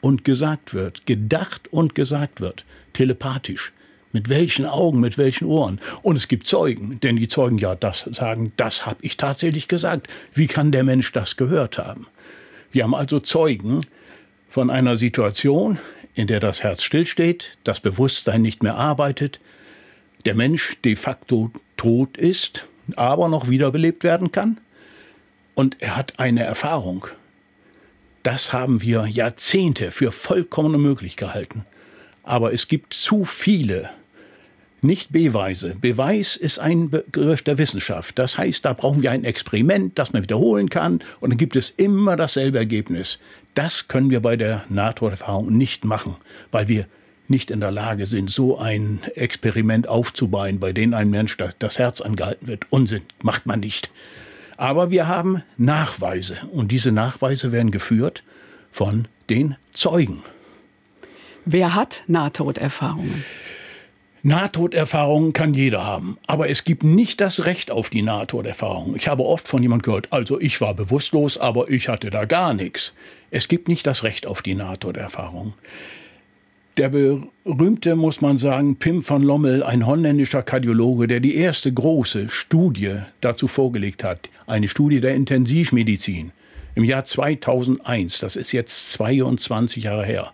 und 0.00 0.24
gesagt 0.24 0.74
wird, 0.74 1.06
gedacht 1.06 1.68
und 1.72 1.94
gesagt 1.94 2.40
wird, 2.40 2.64
telepathisch. 2.92 3.72
Mit 4.12 4.28
welchen 4.28 4.66
Augen, 4.66 4.98
mit 4.98 5.18
welchen 5.18 5.44
Ohren. 5.44 5.80
Und 6.02 6.16
es 6.16 6.26
gibt 6.26 6.48
Zeugen, 6.48 6.98
denn 6.98 7.14
die 7.14 7.28
Zeugen 7.28 7.58
ja 7.58 7.76
das 7.76 8.08
sagen, 8.10 8.52
das 8.56 8.84
habe 8.84 8.98
ich 9.02 9.16
tatsächlich 9.16 9.68
gesagt. 9.68 10.08
Wie 10.34 10.48
kann 10.48 10.72
der 10.72 10.82
Mensch 10.82 11.12
das 11.12 11.36
gehört 11.36 11.78
haben? 11.78 12.08
Wir 12.72 12.82
haben 12.82 12.94
also 12.94 13.20
Zeugen 13.20 13.86
von 14.48 14.68
einer 14.68 14.96
Situation, 14.96 15.78
in 16.14 16.26
der 16.26 16.40
das 16.40 16.64
Herz 16.64 16.82
stillsteht, 16.82 17.56
das 17.62 17.78
Bewusstsein 17.78 18.42
nicht 18.42 18.64
mehr 18.64 18.74
arbeitet, 18.74 19.38
der 20.24 20.34
Mensch 20.34 20.76
de 20.84 20.96
facto 20.96 21.52
tot 21.76 22.16
ist, 22.16 22.66
aber 22.96 23.28
noch 23.28 23.48
wiederbelebt 23.48 24.04
werden 24.04 24.32
kann. 24.32 24.58
Und 25.54 25.80
er 25.80 25.96
hat 25.96 26.18
eine 26.18 26.42
Erfahrung. 26.42 27.06
Das 28.22 28.52
haben 28.52 28.82
wir 28.82 29.06
Jahrzehnte 29.06 29.90
für 29.90 30.12
vollkommen 30.12 30.74
unmöglich 30.74 31.16
gehalten. 31.16 31.64
Aber 32.22 32.52
es 32.52 32.68
gibt 32.68 32.92
zu 32.92 33.24
viele 33.24 33.90
nicht-Beweise. 34.82 35.76
Beweis 35.80 36.36
ist 36.36 36.58
ein 36.58 36.90
Begriff 36.90 37.42
der 37.42 37.58
Wissenschaft. 37.58 38.18
Das 38.18 38.38
heißt, 38.38 38.64
da 38.64 38.72
brauchen 38.72 39.02
wir 39.02 39.10
ein 39.10 39.24
Experiment, 39.24 39.98
das 39.98 40.12
man 40.12 40.22
wiederholen 40.22 40.70
kann, 40.70 41.00
und 41.20 41.30
dann 41.30 41.38
gibt 41.38 41.56
es 41.56 41.70
immer 41.70 42.16
dasselbe 42.16 42.58
Ergebnis. 42.58 43.18
Das 43.54 43.88
können 43.88 44.10
wir 44.10 44.20
bei 44.20 44.36
der 44.36 44.64
Nahtoderfahrung 44.68 45.56
nicht 45.56 45.84
machen, 45.84 46.16
weil 46.50 46.68
wir 46.68 46.86
nicht 47.28 47.50
in 47.50 47.60
der 47.60 47.70
Lage 47.70 48.06
sind, 48.06 48.30
so 48.30 48.58
ein 48.58 49.00
Experiment 49.14 49.88
aufzubauen, 49.88 50.58
bei 50.58 50.72
dem 50.72 50.94
ein 50.94 51.10
Mensch 51.10 51.36
das 51.58 51.78
Herz 51.78 52.00
angehalten 52.00 52.46
wird. 52.46 52.66
Unsinn, 52.70 53.02
macht 53.22 53.46
man 53.46 53.60
nicht. 53.60 53.90
Aber 54.60 54.90
wir 54.90 55.08
haben 55.08 55.42
Nachweise 55.56 56.36
und 56.52 56.70
diese 56.70 56.92
Nachweise 56.92 57.50
werden 57.50 57.70
geführt 57.70 58.22
von 58.70 59.08
den 59.30 59.56
Zeugen. 59.70 60.22
Wer 61.46 61.74
hat 61.74 62.02
Nahtoderfahrungen? 62.08 63.24
Nahtoderfahrungen 64.22 65.32
kann 65.32 65.54
jeder 65.54 65.86
haben, 65.86 66.18
aber 66.26 66.50
es 66.50 66.64
gibt 66.64 66.82
nicht 66.82 67.22
das 67.22 67.46
Recht 67.46 67.70
auf 67.70 67.88
die 67.88 68.02
Nahtoderfahrung. 68.02 68.96
Ich 68.96 69.08
habe 69.08 69.24
oft 69.24 69.48
von 69.48 69.62
jemand 69.62 69.82
gehört, 69.82 70.12
also 70.12 70.38
ich 70.38 70.60
war 70.60 70.74
bewusstlos, 70.74 71.38
aber 71.38 71.70
ich 71.70 71.88
hatte 71.88 72.10
da 72.10 72.26
gar 72.26 72.52
nichts. 72.52 72.94
Es 73.30 73.48
gibt 73.48 73.66
nicht 73.66 73.86
das 73.86 74.04
Recht 74.04 74.26
auf 74.26 74.42
die 74.42 74.54
Nahtoderfahrung. 74.54 75.54
Der 76.76 76.88
berühmte, 76.88 77.96
muss 77.96 78.20
man 78.20 78.36
sagen, 78.36 78.76
Pim 78.76 79.06
van 79.06 79.22
Lommel, 79.22 79.62
ein 79.62 79.86
holländischer 79.86 80.42
Kardiologe, 80.42 81.08
der 81.08 81.20
die 81.20 81.34
erste 81.34 81.72
große 81.72 82.28
Studie 82.28 82.96
dazu 83.20 83.48
vorgelegt 83.48 84.04
hat, 84.04 84.30
eine 84.46 84.68
Studie 84.68 85.00
der 85.00 85.14
Intensivmedizin 85.14 86.32
im 86.76 86.84
Jahr 86.84 87.04
2001, 87.04 88.20
das 88.20 88.36
ist 88.36 88.52
jetzt 88.52 88.92
22 88.92 89.84
Jahre 89.84 90.06
her. 90.06 90.32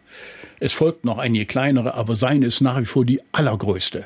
Es 0.61 0.73
folgt 0.73 1.05
noch 1.05 1.19
einige 1.19 1.47
kleinere, 1.47 1.95
aber 1.95 2.14
seine 2.14 2.47
ist 2.47 2.61
nach 2.61 2.81
wie 2.81 2.85
vor 2.85 3.05
die 3.05 3.21
allergrößte. 3.33 4.05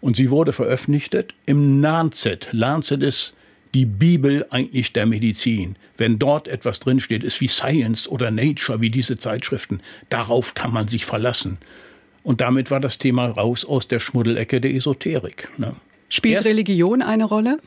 Und 0.00 0.16
sie 0.16 0.30
wurde 0.30 0.52
veröffentlicht 0.52 1.34
im 1.44 1.80
Lancet. 1.82 2.48
Lancet 2.52 3.02
ist 3.02 3.35
die 3.76 3.84
Bibel 3.84 4.46
eigentlich 4.48 4.94
der 4.94 5.04
Medizin. 5.04 5.76
Wenn 5.98 6.18
dort 6.18 6.48
etwas 6.48 6.80
drinsteht, 6.80 7.22
ist 7.22 7.42
wie 7.42 7.48
Science 7.48 8.08
oder 8.08 8.30
Nature, 8.30 8.80
wie 8.80 8.88
diese 8.88 9.18
Zeitschriften, 9.18 9.80
darauf 10.08 10.54
kann 10.54 10.72
man 10.72 10.88
sich 10.88 11.04
verlassen. 11.04 11.58
Und 12.22 12.40
damit 12.40 12.70
war 12.70 12.80
das 12.80 12.96
Thema 12.96 13.26
raus 13.26 13.66
aus 13.66 13.86
der 13.86 14.00
Schmuddelecke 14.00 14.62
der 14.62 14.74
Esoterik. 14.74 15.50
Ne? 15.58 15.76
Spielt 16.08 16.36
Erst 16.36 16.46
Religion 16.46 17.02
eine 17.02 17.26
Rolle? 17.26 17.58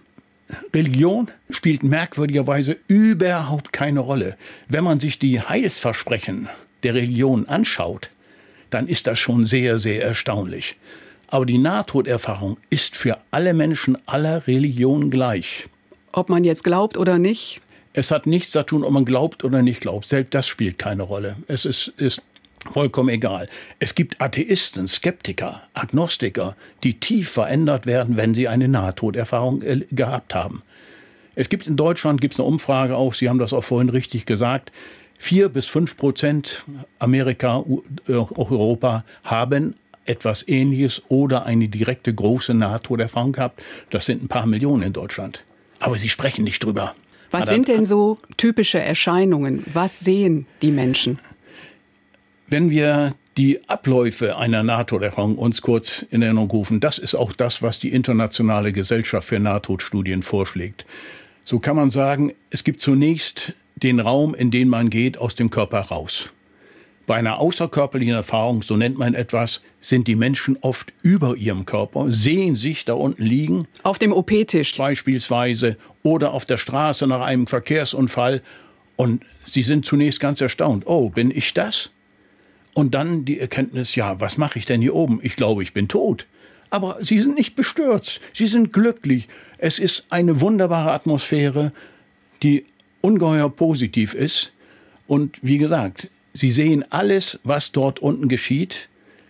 Religion 0.73 1.27
spielt 1.51 1.83
merkwürdigerweise 1.83 2.77
überhaupt 2.87 3.71
keine 3.71 3.99
Rolle. 3.99 4.35
Wenn 4.67 4.83
man 4.83 4.99
sich 4.99 5.19
die 5.19 5.39
Heilsversprechen 5.39 6.49
der 6.81 6.95
Religion 6.95 7.47
anschaut, 7.47 8.09
dann 8.71 8.87
ist 8.87 9.05
das 9.05 9.19
schon 9.19 9.45
sehr, 9.45 9.77
sehr 9.77 10.03
erstaunlich. 10.03 10.75
Aber 11.27 11.45
die 11.45 11.59
Nahtoderfahrung 11.59 12.57
ist 12.71 12.95
für 12.95 13.19
alle 13.29 13.53
Menschen 13.53 13.95
aller 14.07 14.47
Religionen 14.47 15.11
gleich. 15.11 15.69
Ob 16.11 16.29
man 16.29 16.43
jetzt 16.43 16.63
glaubt 16.63 16.97
oder 16.97 17.19
nicht? 17.19 17.59
Es 17.93 18.11
hat 18.11 18.27
nichts 18.27 18.51
zu 18.51 18.63
tun, 18.65 18.83
ob 18.83 18.91
man 18.91 19.05
glaubt 19.05 19.43
oder 19.43 19.61
nicht 19.61 19.81
glaubt. 19.81 20.07
Selbst 20.07 20.33
das 20.33 20.47
spielt 20.47 20.77
keine 20.77 21.03
Rolle. 21.03 21.37
Es 21.47 21.65
ist, 21.65 21.89
ist 21.97 22.21
vollkommen 22.71 23.09
egal. 23.09 23.49
Es 23.79 23.95
gibt 23.95 24.21
Atheisten, 24.21 24.87
Skeptiker, 24.87 25.63
Agnostiker, 25.73 26.55
die 26.83 26.99
tief 26.99 27.29
verändert 27.31 27.85
werden, 27.85 28.17
wenn 28.17 28.33
sie 28.33 28.47
eine 28.47 28.67
Nahtoderfahrung 28.67 29.61
äh, 29.61 29.81
gehabt 29.91 30.35
haben. 30.35 30.61
Es 31.35 31.49
gibt 31.49 31.67
in 31.67 31.77
Deutschland 31.77 32.21
gibt's 32.21 32.39
eine 32.39 32.47
Umfrage 32.47 32.95
auch, 32.95 33.13
Sie 33.13 33.29
haben 33.29 33.39
das 33.39 33.53
auch 33.53 33.63
vorhin 33.63 33.89
richtig 33.89 34.25
gesagt, 34.25 34.71
vier 35.17 35.49
bis 35.49 35.67
fünf 35.67 35.95
Prozent 35.97 36.65
Amerika, 36.99 37.63
äh, 38.07 38.15
auch 38.15 38.31
Europa 38.31 39.05
haben 39.23 39.75
etwas 40.05 40.47
Ähnliches 40.47 41.03
oder 41.07 41.45
eine 41.45 41.69
direkte 41.69 42.13
große 42.13 42.53
Nahtoderfahrung 42.53 43.31
gehabt. 43.31 43.61
Das 43.91 44.05
sind 44.05 44.23
ein 44.23 44.27
paar 44.27 44.47
Millionen 44.47 44.83
in 44.83 44.93
Deutschland. 44.93 45.43
Aber 45.79 45.97
sie 45.97 46.09
sprechen 46.09 46.43
nicht 46.43 46.63
drüber. 46.63 46.95
Was 47.31 47.47
sind 47.47 47.67
denn 47.67 47.85
so 47.85 48.17
typische 48.37 48.79
Erscheinungen? 48.79 49.63
Was 49.73 49.99
sehen 49.99 50.47
die 50.61 50.71
Menschen? 50.71 51.19
Wenn 52.47 52.69
wir 52.71 53.13
die 53.37 53.69
Abläufe 53.69 54.37
einer 54.37 54.63
NATO-Erfahrung 54.63 55.37
uns 55.37 55.61
kurz 55.61 56.05
in 56.09 56.21
Erinnerung 56.21 56.49
rufen, 56.49 56.79
das 56.79 56.97
ist 56.97 57.15
auch 57.15 57.31
das, 57.31 57.61
was 57.61 57.79
die 57.79 57.89
Internationale 57.89 58.73
Gesellschaft 58.73 59.27
für 59.27 59.39
Nahtodstudien 59.39 60.23
vorschlägt. 60.23 60.85
So 61.43 61.59
kann 61.59 61.75
man 61.75 61.89
sagen, 61.89 62.33
es 62.49 62.63
gibt 62.63 62.81
zunächst 62.81 63.53
den 63.75 63.99
Raum, 63.99 64.33
in 64.33 64.51
den 64.51 64.67
man 64.67 64.89
geht, 64.89 65.17
aus 65.17 65.35
dem 65.35 65.49
Körper 65.49 65.79
raus. 65.79 66.31
Bei 67.09 67.15
einer 67.15 67.39
außerkörperlichen 67.39 68.13
Erfahrung, 68.13 68.61
so 68.61 68.77
nennt 68.77 68.99
man 68.99 69.15
etwas, 69.15 69.63
sind 69.79 70.07
die 70.07 70.15
Menschen 70.15 70.59
oft 70.61 70.93
über 71.01 71.35
ihrem 71.35 71.65
Körper, 71.65 72.11
sehen 72.11 72.55
sich 72.55 72.85
da 72.85 72.93
unten 72.93 73.23
liegen. 73.23 73.67
Auf 73.81 73.97
dem 73.97 74.13
OP-Tisch. 74.13 74.77
Beispielsweise. 74.77 75.77
Oder 76.03 76.33
auf 76.35 76.45
der 76.45 76.59
Straße 76.59 77.07
nach 77.07 77.21
einem 77.21 77.47
Verkehrsunfall. 77.47 78.43
Und 78.95 79.23
sie 79.47 79.63
sind 79.63 79.87
zunächst 79.87 80.19
ganz 80.19 80.39
erstaunt. 80.39 80.85
Oh, 80.85 81.09
bin 81.09 81.31
ich 81.31 81.55
das? 81.55 81.89
Und 82.75 82.93
dann 82.93 83.25
die 83.25 83.39
Erkenntnis, 83.39 83.95
ja, 83.95 84.19
was 84.19 84.37
mache 84.37 84.59
ich 84.59 84.65
denn 84.65 84.79
hier 84.79 84.93
oben? 84.93 85.19
Ich 85.23 85.35
glaube, 85.35 85.63
ich 85.63 85.73
bin 85.73 85.87
tot. 85.87 86.27
Aber 86.69 86.97
sie 87.01 87.17
sind 87.17 87.33
nicht 87.33 87.55
bestürzt. 87.55 88.21
Sie 88.33 88.45
sind 88.45 88.71
glücklich. 88.71 89.27
Es 89.57 89.79
ist 89.79 90.05
eine 90.11 90.41
wunderbare 90.41 90.91
Atmosphäre, 90.91 91.71
die 92.43 92.65
ungeheuer 93.01 93.49
positiv 93.49 94.13
ist. 94.13 94.53
Und 95.07 95.39
wie 95.41 95.57
gesagt, 95.57 96.07
sie 96.39 96.51
sehen 96.51 96.83
alles, 96.89 97.39
was 97.43 97.71
dort 97.71 97.99
unten 97.99 98.27
geschieht, 98.27 98.89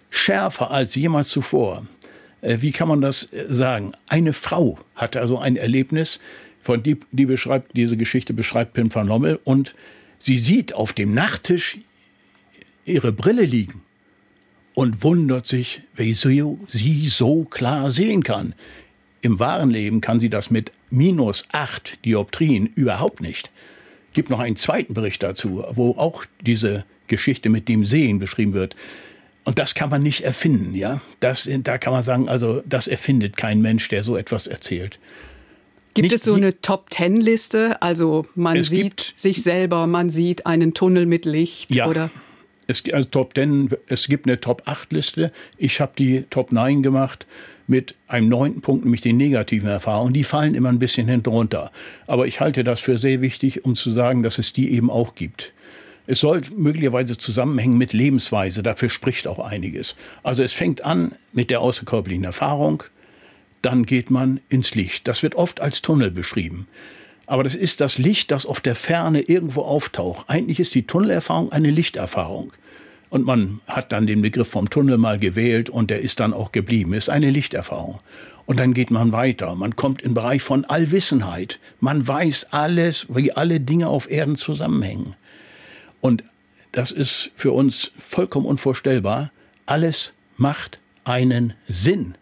schärfer 0.09 0.71
als 0.71 0.95
jemals 0.95 1.29
zuvor. 1.29 1.85
Äh, 2.41 2.57
wie 2.61 2.71
kann 2.71 2.87
man 2.87 3.01
das 3.01 3.31
äh, 3.33 3.45
sagen? 3.49 3.91
Eine 4.07 4.33
Frau 4.33 4.79
hatte 4.95 5.19
also 5.19 5.37
ein 5.37 5.55
Erlebnis, 5.55 6.19
von 6.61 6.83
die, 6.83 6.97
die 7.11 7.25
beschreibt, 7.25 7.75
diese 7.75 7.97
Geschichte 7.97 8.33
beschreibt 8.33 8.73
Pim 8.73 8.93
van 8.93 9.07
Lommel, 9.07 9.39
und 9.43 9.75
sie 10.17 10.37
sieht 10.37 10.73
auf 10.73 10.93
dem 10.93 11.13
Nachttisch 11.13 11.79
ihre 12.85 13.11
Brille 13.11 13.43
liegen 13.43 13.81
und 14.73 15.03
wundert 15.03 15.47
sich, 15.47 15.81
wie 15.95 16.13
sie, 16.13 16.43
sie 16.67 17.07
so 17.07 17.43
klar 17.45 17.91
sehen 17.91 18.23
kann. 18.23 18.55
Im 19.21 19.39
wahren 19.39 19.69
Leben 19.69 20.01
kann 20.01 20.19
sie 20.19 20.29
das 20.29 20.49
mit 20.49 20.71
minus 20.89 21.45
acht 21.51 22.03
Dioptrien 22.05 22.67
überhaupt 22.67 23.21
nicht 23.21 23.51
gibt 24.13 24.29
noch 24.29 24.39
einen 24.39 24.55
zweiten 24.55 24.93
Bericht 24.93 25.23
dazu, 25.23 25.63
wo 25.71 25.91
auch 25.91 26.25
diese 26.41 26.85
Geschichte 27.09 27.49
mit 27.49 27.67
dem 27.67 27.83
Sehen 27.83 28.19
beschrieben 28.19 28.53
wird. 28.53 28.75
Und 29.43 29.59
das 29.59 29.75
kann 29.75 29.89
man 29.89 30.03
nicht 30.03 30.21
erfinden, 30.21 30.75
ja. 30.75 31.01
Das, 31.19 31.49
da 31.63 31.77
kann 31.77 31.91
man 31.91 32.03
sagen, 32.03 32.29
also 32.29 32.61
das 32.65 32.87
erfindet 32.87 33.35
kein 33.35 33.61
Mensch, 33.61 33.89
der 33.89 34.03
so 34.03 34.15
etwas 34.15 34.47
erzählt. 34.47 34.99
Gibt 35.93 36.11
nicht 36.11 36.15
es 36.15 36.23
so 36.23 36.35
eine 36.35 36.61
Top-Ten-Liste? 36.61 37.81
Also 37.81 38.25
man 38.35 38.63
sieht 38.63 39.13
sich 39.15 39.41
selber, 39.41 39.87
man 39.87 40.09
sieht 40.09 40.45
einen 40.45 40.73
Tunnel 40.73 41.05
mit 41.05 41.25
Licht 41.25 41.73
ja. 41.73 41.87
oder? 41.87 42.11
Es, 42.67 42.83
also 42.93 43.09
Top 43.09 43.33
10, 43.33 43.71
es 43.87 44.07
gibt 44.07 44.27
eine 44.27 44.39
Top 44.39 44.61
8 44.65 44.93
Liste. 44.93 45.31
Ich 45.57 45.81
habe 45.81 45.93
die 45.97 46.25
Top 46.29 46.51
9 46.51 46.83
gemacht 46.83 47.25
mit 47.65 47.95
einem 48.07 48.29
neunten 48.29 48.61
Punkt, 48.61 48.83
nämlich 48.83 49.01
den 49.01 49.17
negativen 49.17 49.69
Erfahrungen. 49.69 50.13
Die 50.13 50.23
fallen 50.23 50.53
immer 50.53 50.69
ein 50.69 50.79
bisschen 50.79 51.07
hinten 51.07 51.29
runter. 51.29 51.71
Aber 52.05 52.27
ich 52.27 52.39
halte 52.39 52.63
das 52.63 52.79
für 52.79 52.97
sehr 52.97 53.21
wichtig, 53.21 53.65
um 53.65 53.75
zu 53.75 53.91
sagen, 53.91 54.21
dass 54.21 54.37
es 54.37 54.53
die 54.53 54.71
eben 54.71 54.89
auch 54.89 55.15
gibt. 55.15 55.53
Es 56.11 56.21
soll 56.21 56.41
möglicherweise 56.57 57.19
zusammenhängen 57.19 57.77
mit 57.77 57.93
Lebensweise, 57.93 58.63
dafür 58.63 58.89
spricht 58.89 59.27
auch 59.27 59.37
einiges. 59.37 59.95
Also 60.23 60.41
es 60.41 60.53
fängt 60.53 60.83
an 60.83 61.11
mit 61.33 61.51
der 61.51 61.61
außerkörperlichen 61.61 62.23
Erfahrung, 62.23 62.81
dann 63.61 63.85
geht 63.85 64.09
man 64.09 64.39
ins 64.49 64.73
Licht. 64.73 65.07
Das 65.07 65.21
wird 65.21 65.35
oft 65.35 65.61
als 65.61 65.83
Tunnel 65.83 66.09
beschrieben. 66.09 66.67
Aber 67.27 67.43
das 67.43 67.53
ist 67.53 67.79
das 67.79 67.99
Licht, 67.99 68.31
das 68.31 68.47
auf 68.47 68.59
der 68.59 68.73
Ferne 68.73 69.21
irgendwo 69.21 69.61
auftaucht. 69.61 70.27
Eigentlich 70.31 70.59
ist 70.59 70.73
die 70.73 70.87
Tunnelerfahrung 70.87 71.51
eine 71.51 71.69
Lichterfahrung. 71.69 72.53
Und 73.11 73.27
man 73.27 73.59
hat 73.67 73.91
dann 73.91 74.07
den 74.07 74.23
Begriff 74.23 74.47
vom 74.47 74.67
Tunnel 74.67 74.97
mal 74.97 75.19
gewählt 75.19 75.69
und 75.69 75.91
der 75.91 76.01
ist 76.01 76.19
dann 76.19 76.33
auch 76.33 76.51
geblieben. 76.51 76.93
Ist 76.93 77.11
eine 77.11 77.29
Lichterfahrung. 77.29 77.99
Und 78.47 78.59
dann 78.59 78.73
geht 78.73 78.89
man 78.89 79.11
weiter. 79.11 79.53
Man 79.53 79.75
kommt 79.75 80.01
in 80.01 80.09
den 80.09 80.15
Bereich 80.15 80.41
von 80.41 80.65
Allwissenheit. 80.65 81.59
Man 81.79 82.07
weiß 82.07 82.47
alles, 82.49 83.05
wie 83.13 83.31
alle 83.31 83.59
Dinge 83.59 83.89
auf 83.89 84.09
Erden 84.09 84.37
zusammenhängen. 84.37 85.13
Und 86.01 86.23
das 86.71 86.91
ist 86.91 87.31
für 87.35 87.51
uns 87.51 87.91
vollkommen 87.97 88.45
unvorstellbar. 88.45 89.31
Alles 89.65 90.15
macht 90.37 90.79
einen 91.03 91.53
Sinn. 91.67 92.15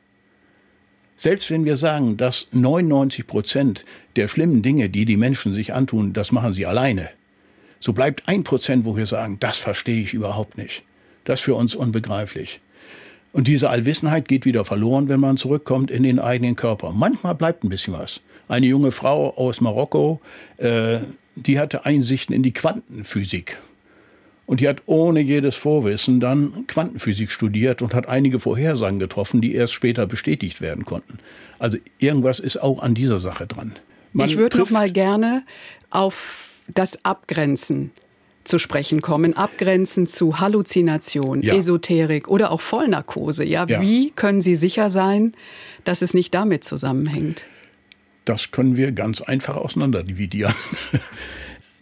Selbst 1.16 1.50
wenn 1.50 1.66
wir 1.66 1.78
sagen, 1.78 2.18
dass 2.18 2.48
99 2.52 3.26
Prozent 3.26 3.86
der 4.16 4.28
schlimmen 4.28 4.62
Dinge, 4.62 4.90
die 4.90 5.06
die 5.06 5.18
Menschen 5.18 5.52
sich 5.52 5.74
antun, 5.74 6.14
das 6.14 6.32
machen 6.32 6.54
sie 6.54 6.66
alleine, 6.66 7.10
so 7.80 7.94
bleibt 7.94 8.28
ein 8.28 8.44
Prozent, 8.44 8.86
wo 8.86 8.96
wir 8.96 9.06
sagen, 9.06 9.38
das 9.40 9.58
verstehe 9.58 10.02
ich 10.02 10.14
überhaupt 10.14 10.58
nicht. 10.58 10.84
Das 11.26 11.40
ist 11.40 11.46
für 11.46 11.56
uns 11.56 11.76
unbegreiflich. 11.76 12.62
Und 13.34 13.48
diese 13.48 13.70
Allwissenheit 13.70 14.28
geht 14.28 14.46
wieder 14.46 14.66
verloren, 14.66 15.10
wenn 15.10 15.20
man 15.20 15.38
zurückkommt 15.38 15.92
in 15.92 16.04
den 16.04 16.20
eigenen 16.20 16.56
Körper. 16.56 16.92
Manchmal 16.92 17.36
bleibt 17.36 17.64
ein 17.64 17.70
bisschen 17.70 17.94
was. 17.94 18.22
Eine 18.48 18.68
junge 18.68 18.92
Frau 18.92 19.36
aus 19.36 19.60
Marokko, 19.60 20.22
äh, 20.58 21.00
die 21.36 21.60
hatte 21.60 21.86
Einsichten 21.86 22.34
in 22.34 22.42
die 22.42 22.54
Quantenphysik. 22.54 23.60
Und 24.48 24.62
die 24.62 24.68
hat 24.70 24.84
ohne 24.86 25.20
jedes 25.20 25.58
Vorwissen 25.58 26.22
dann 26.22 26.66
Quantenphysik 26.68 27.32
studiert 27.32 27.82
und 27.82 27.94
hat 27.94 28.08
einige 28.08 28.40
Vorhersagen 28.40 28.98
getroffen, 28.98 29.42
die 29.42 29.54
erst 29.54 29.74
später 29.74 30.08
bestätigt 30.08 30.62
werden 30.62 30.86
konnten. 30.86 31.20
Also 31.60 31.78
irgendwas 32.00 32.40
ist 32.40 32.58
auch 32.58 32.80
an 32.80 32.96
dieser 32.96 33.20
Sache 33.20 33.46
dran. 33.46 33.74
Man 34.14 34.30
ich 34.30 34.38
würde 34.38 34.58
noch 34.58 34.70
mal 34.70 34.90
gerne 34.90 35.44
auf 35.90 36.54
das 36.74 37.04
Abgrenzen 37.04 37.92
zu 38.46 38.58
sprechen 38.58 39.02
kommen, 39.02 39.36
abgrenzen 39.36 40.08
zu 40.08 40.40
Halluzination, 40.40 41.42
ja. 41.42 41.56
Esoterik 41.56 42.30
oder 42.30 42.52
auch 42.52 42.62
Vollnarkose. 42.62 43.44
Ja, 43.44 43.66
ja, 43.68 43.82
wie 43.82 44.12
können 44.12 44.42
Sie 44.42 44.56
sicher 44.56 44.90
sein, 44.90 45.34
dass 45.84 46.02
es 46.02 46.14
nicht 46.14 46.34
damit 46.34 46.64
zusammenhängt? 46.64 47.46
Das 48.24 48.52
können 48.52 48.78
wir 48.78 48.94
ganz 48.94 49.22
einfach 49.22 49.58
auseinanderdividieren. 49.58 50.54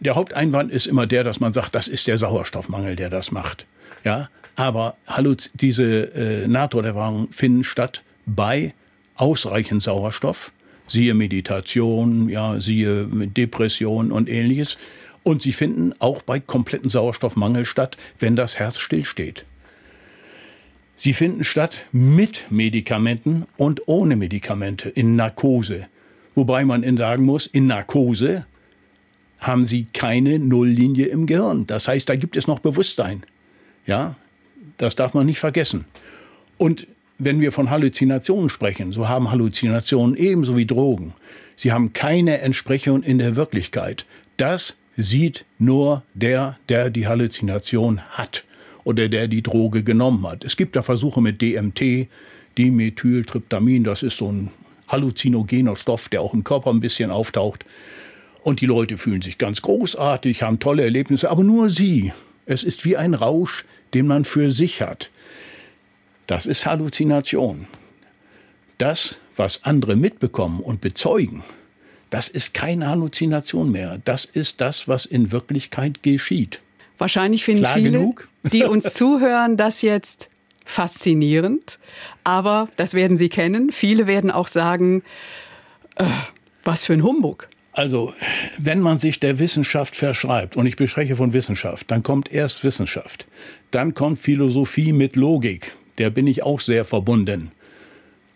Der 0.00 0.14
Haupteinwand 0.14 0.70
ist 0.70 0.86
immer 0.86 1.06
der, 1.06 1.24
dass 1.24 1.40
man 1.40 1.52
sagt, 1.52 1.74
das 1.74 1.88
ist 1.88 2.06
der 2.06 2.18
Sauerstoffmangel, 2.18 2.96
der 2.96 3.10
das 3.10 3.32
macht. 3.32 3.66
Ja, 4.04 4.28
aber 4.56 4.96
Halluz 5.06 5.50
diese 5.54 6.14
äh, 6.14 6.46
NATO-Erfahrungen 6.46 7.28
finden 7.30 7.64
statt 7.64 8.02
bei 8.26 8.74
ausreichend 9.16 9.82
Sauerstoff 9.82 10.52
siehe 10.86 11.14
Meditation, 11.14 12.28
ja, 12.28 12.60
siehe 12.60 13.06
Depression 13.06 14.12
und 14.12 14.28
ähnliches. 14.28 14.78
Und 15.22 15.42
sie 15.42 15.52
finden 15.52 15.92
auch 15.98 16.22
bei 16.22 16.38
kompletten 16.38 16.88
Sauerstoffmangel 16.88 17.66
statt, 17.66 17.96
wenn 18.18 18.36
das 18.36 18.58
Herz 18.58 18.78
stillsteht. 18.78 19.44
Sie 20.94 21.12
finden 21.12 21.44
statt 21.44 21.84
mit 21.92 22.46
Medikamenten 22.48 23.44
und 23.56 23.82
ohne 23.86 24.16
Medikamente 24.16 24.88
in 24.88 25.16
Narkose. 25.16 25.88
Wobei 26.34 26.64
man 26.64 26.96
sagen 26.96 27.24
muss, 27.24 27.46
in 27.46 27.66
Narkose 27.66 28.46
haben 29.38 29.64
sie 29.64 29.86
keine 29.92 30.38
Nulllinie 30.38 31.06
im 31.06 31.26
Gehirn. 31.26 31.66
Das 31.66 31.88
heißt, 31.88 32.08
da 32.08 32.16
gibt 32.16 32.36
es 32.36 32.46
noch 32.46 32.58
Bewusstsein. 32.60 33.22
Ja, 33.86 34.16
das 34.78 34.96
darf 34.96 35.14
man 35.14 35.26
nicht 35.26 35.38
vergessen. 35.38 35.84
Und 36.58 36.86
wenn 37.18 37.40
wir 37.40 37.52
von 37.52 37.70
Halluzinationen 37.70 38.50
sprechen, 38.50 38.92
so 38.92 39.08
haben 39.08 39.30
Halluzinationen 39.30 40.16
ebenso 40.16 40.56
wie 40.56 40.66
Drogen. 40.66 41.14
Sie 41.56 41.72
haben 41.72 41.92
keine 41.92 42.40
Entsprechung 42.40 43.02
in 43.02 43.18
der 43.18 43.36
Wirklichkeit. 43.36 44.06
Das 44.36 44.78
sieht 44.96 45.44
nur 45.58 46.02
der, 46.14 46.58
der 46.68 46.90
die 46.90 47.06
Halluzination 47.06 48.00
hat. 48.00 48.44
oder 48.86 49.08
der 49.08 49.26
die 49.26 49.42
Droge 49.42 49.82
genommen 49.82 50.24
hat. 50.28 50.44
Es 50.44 50.56
gibt 50.56 50.76
da 50.76 50.82
Versuche 50.82 51.20
mit 51.20 51.42
DMT, 51.42 52.06
Dimethyltryptamin, 52.56 53.82
das 53.82 54.04
ist 54.04 54.16
so 54.16 54.30
ein 54.30 54.50
halluzinogener 54.86 55.74
Stoff, 55.74 56.08
der 56.08 56.20
auch 56.22 56.32
im 56.32 56.44
Körper 56.44 56.70
ein 56.70 56.78
bisschen 56.78 57.10
auftaucht. 57.10 57.64
Und 58.46 58.60
die 58.60 58.66
Leute 58.66 58.96
fühlen 58.96 59.22
sich 59.22 59.38
ganz 59.38 59.60
großartig, 59.60 60.44
haben 60.44 60.60
tolle 60.60 60.84
Erlebnisse, 60.84 61.30
aber 61.30 61.42
nur 61.42 61.68
sie. 61.68 62.12
Es 62.44 62.62
ist 62.62 62.84
wie 62.84 62.96
ein 62.96 63.12
Rausch, 63.12 63.64
den 63.92 64.06
man 64.06 64.24
für 64.24 64.52
sich 64.52 64.82
hat. 64.82 65.10
Das 66.28 66.46
ist 66.46 66.64
Halluzination. 66.64 67.66
Das, 68.78 69.18
was 69.34 69.64
andere 69.64 69.96
mitbekommen 69.96 70.60
und 70.60 70.80
bezeugen, 70.80 71.42
das 72.10 72.28
ist 72.28 72.54
keine 72.54 72.86
Halluzination 72.86 73.72
mehr. 73.72 73.98
Das 74.04 74.24
ist 74.24 74.60
das, 74.60 74.86
was 74.86 75.06
in 75.06 75.32
Wirklichkeit 75.32 76.04
geschieht. 76.04 76.60
Wahrscheinlich 76.98 77.44
finden 77.44 77.64
Klar 77.64 77.74
viele, 77.74 77.98
genug? 77.98 78.28
die 78.52 78.62
uns 78.62 78.94
zuhören, 78.94 79.56
das 79.56 79.82
jetzt 79.82 80.28
faszinierend. 80.64 81.80
Aber 82.22 82.68
das 82.76 82.94
werden 82.94 83.16
Sie 83.16 83.28
kennen. 83.28 83.72
Viele 83.72 84.06
werden 84.06 84.30
auch 84.30 84.46
sagen, 84.46 85.02
äh, 85.96 86.04
was 86.62 86.84
für 86.84 86.92
ein 86.92 87.02
Humbug. 87.02 87.48
Also, 87.76 88.14
wenn 88.56 88.80
man 88.80 88.96
sich 88.96 89.20
der 89.20 89.38
Wissenschaft 89.38 89.96
verschreibt, 89.96 90.56
und 90.56 90.64
ich 90.64 90.76
bespreche 90.76 91.14
von 91.14 91.34
Wissenschaft, 91.34 91.90
dann 91.90 92.02
kommt 92.02 92.32
erst 92.32 92.64
Wissenschaft, 92.64 93.26
dann 93.70 93.92
kommt 93.92 94.18
Philosophie 94.18 94.94
mit 94.94 95.14
Logik, 95.14 95.74
der 95.98 96.08
bin 96.08 96.26
ich 96.26 96.42
auch 96.42 96.60
sehr 96.60 96.86
verbunden. 96.86 97.52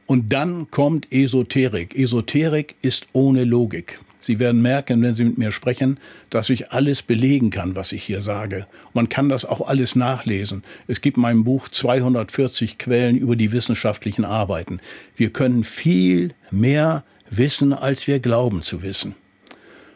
Und 0.04 0.30
dann 0.30 0.70
kommt 0.70 1.10
Esoterik. 1.10 1.96
Esoterik 1.96 2.74
ist 2.82 3.06
ohne 3.14 3.44
Logik. 3.44 3.98
Sie 4.18 4.38
werden 4.38 4.60
merken, 4.60 5.00
wenn 5.00 5.14
Sie 5.14 5.24
mit 5.24 5.38
mir 5.38 5.52
sprechen, 5.52 5.98
dass 6.28 6.50
ich 6.50 6.72
alles 6.72 7.00
belegen 7.00 7.48
kann, 7.48 7.74
was 7.74 7.92
ich 7.92 8.02
hier 8.02 8.20
sage. 8.20 8.66
Man 8.92 9.08
kann 9.08 9.30
das 9.30 9.46
auch 9.46 9.66
alles 9.66 9.96
nachlesen. 9.96 10.64
Es 10.86 11.00
gibt 11.00 11.16
in 11.16 11.22
meinem 11.22 11.44
Buch 11.44 11.70
240 11.70 12.76
Quellen 12.76 13.16
über 13.16 13.36
die 13.36 13.52
wissenschaftlichen 13.52 14.26
Arbeiten. 14.26 14.80
Wir 15.16 15.30
können 15.30 15.64
viel 15.64 16.34
mehr 16.50 17.04
wissen, 17.30 17.72
als 17.72 18.06
wir 18.06 18.18
glauben 18.18 18.60
zu 18.60 18.82
wissen. 18.82 19.14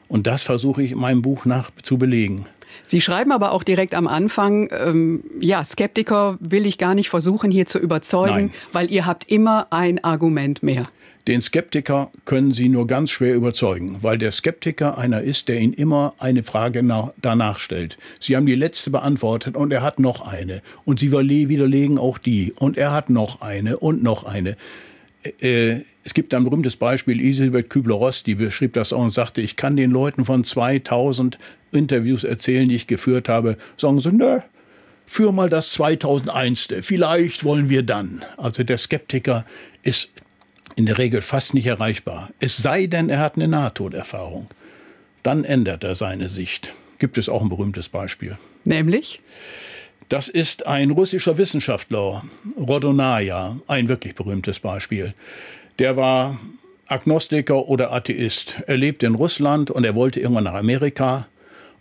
Und 0.09 0.27
das 0.27 0.43
versuche 0.43 0.83
ich 0.83 0.93
in 0.93 0.99
meinem 0.99 1.23
Buch 1.23 1.45
nach 1.45 1.71
zu 1.83 1.99
belegen. 1.99 2.47
Sie 2.83 3.01
schreiben 3.01 3.33
aber 3.33 3.53
auch 3.53 3.63
direkt 3.63 3.95
am 3.95 4.07
Anfang, 4.07 4.69
ähm, 4.73 5.23
ja, 5.41 5.65
Skeptiker 5.65 6.37
will 6.41 6.67
ich 6.67 6.79
gar 6.79 6.95
nicht 6.95 7.09
versuchen 7.09 7.51
hier 7.51 7.67
zu 7.67 7.79
überzeugen, 7.79 8.35
Nein. 8.35 8.51
weil 8.73 8.91
ihr 8.91 9.07
habt 9.07 9.31
immer 9.31 9.69
ein 9.71 10.03
Argument 10.03 10.63
mehr. 10.63 10.85
Den 11.27 11.41
Skeptiker 11.41 12.11
können 12.27 12.53
Sie 12.53 12.69
nur 12.69 12.87
ganz 12.87 13.09
schwer 13.09 13.35
überzeugen, 13.35 13.97
weil 14.03 14.19
der 14.19 14.31
Skeptiker 14.31 14.99
einer 14.99 15.23
ist, 15.23 15.49
der 15.49 15.59
Ihnen 15.59 15.73
immer 15.73 16.13
eine 16.19 16.43
Frage 16.43 16.83
nach, 16.83 17.15
danach 17.23 17.59
stellt. 17.59 17.97
Sie 18.21 18.37
haben 18.37 18.45
die 18.45 18.55
letzte 18.55 18.91
beantwortet 18.91 19.57
und 19.57 19.73
er 19.73 19.81
hat 19.81 19.99
noch 19.99 20.27
eine. 20.27 20.61
Und 20.85 21.01
Sie 21.01 21.13
widerlegen 21.13 21.97
auch 21.97 22.19
die. 22.19 22.53
Und 22.59 22.77
er 22.77 22.93
hat 22.93 23.09
noch 23.09 23.41
eine 23.41 23.79
und 23.79 24.03
noch 24.03 24.25
eine. 24.25 24.59
Äh, 25.41 25.81
es 26.05 26.13
gibt 26.13 26.35
ein 26.35 26.45
berühmtes 26.45 26.77
Beispiel, 26.77 27.19
Elisabeth 27.19 27.71
Kübler-Ross, 27.71 28.25
die 28.25 28.35
beschrieb 28.35 28.75
das 28.75 28.93
auch 28.93 29.03
und 29.03 29.11
sagte, 29.11 29.41
ich 29.41 29.57
kann 29.57 29.77
den 29.77 29.91
Leuten 29.91 30.25
von 30.25 30.45
2000 30.45 31.39
Interviews 31.73 32.25
erzählen, 32.25 32.69
die 32.69 32.77
ich 32.77 32.87
geführt 32.87 33.29
habe. 33.29 33.57
Sagen 33.77 34.01
sie, 34.01 34.13
nö, 34.13 34.41
führ 35.07 35.33
mal 35.33 35.49
das 35.49 35.73
2001. 35.73 36.69
Vielleicht 36.83 37.45
wollen 37.45 37.69
wir 37.69 37.83
dann. 37.83 38.23
Also 38.37 38.65
der 38.65 38.79
Skeptiker 38.79 39.45
ist 39.83 40.13
in 40.77 40.87
der 40.87 40.99
Regel 40.99 41.23
fast 41.23 41.55
nicht 41.55 41.67
erreichbar. 41.67 42.31
Es 42.41 42.57
sei 42.57 42.87
denn, 42.87 43.09
er 43.09 43.21
hat 43.21 43.37
eine 43.37 43.49
Nahtoderfahrung. 43.49 44.49
Dann 45.23 45.45
ändert 45.45 45.85
er 45.85 45.95
seine 45.95 46.29
Sicht. 46.29 46.73
Gibt 46.99 47.17
es 47.17 47.29
auch 47.29 47.43
ein 47.43 47.49
berühmtes 47.49 47.89
Beispiel. 47.89 48.37
Nämlich? 48.65 49.21
Das 50.09 50.29
ist 50.29 50.67
ein 50.67 50.91
russischer 50.91 51.39
Wissenschaftler, 51.39 52.25
Rodonaya, 52.59 53.57
ein 53.67 53.89
wirklich 53.89 54.15
berühmtes 54.15 54.61
Beispiel. 54.61 55.15
Der 55.79 55.97
war 55.97 56.39
Agnostiker 56.87 57.69
oder 57.69 57.93
Atheist. 57.93 58.59
Er 58.67 58.77
lebt 58.77 59.03
in 59.03 59.15
Russland 59.15 59.71
und 59.71 59.85
er 59.85 59.95
wollte 59.95 60.21
irgendwann 60.21 60.45
nach 60.45 60.55
Amerika. 60.55 61.27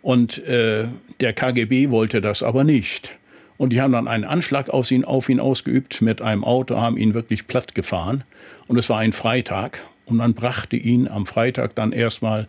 Und 0.01 0.37
äh, 0.45 0.87
der 1.19 1.33
KGB 1.33 1.89
wollte 1.89 2.21
das 2.21 2.43
aber 2.43 2.63
nicht. 2.63 3.15
Und 3.57 3.71
die 3.71 3.81
haben 3.81 3.91
dann 3.91 4.07
einen 4.07 4.23
Anschlag 4.23 4.69
auf 4.69 4.89
ihn, 4.91 5.05
auf 5.05 5.29
ihn 5.29 5.39
ausgeübt 5.39 6.01
mit 6.01 6.21
einem 6.21 6.43
Auto, 6.43 6.77
haben 6.77 6.97
ihn 6.97 7.13
wirklich 7.13 7.47
platt 7.47 7.75
gefahren. 7.75 8.23
Und 8.67 8.77
es 8.77 8.89
war 8.89 8.99
ein 8.99 9.13
Freitag. 9.13 9.85
Und 10.05 10.17
man 10.17 10.33
brachte 10.33 10.75
ihn 10.75 11.07
am 11.07 11.25
Freitag 11.25 11.75
dann 11.75 11.91
erstmal 11.91 12.47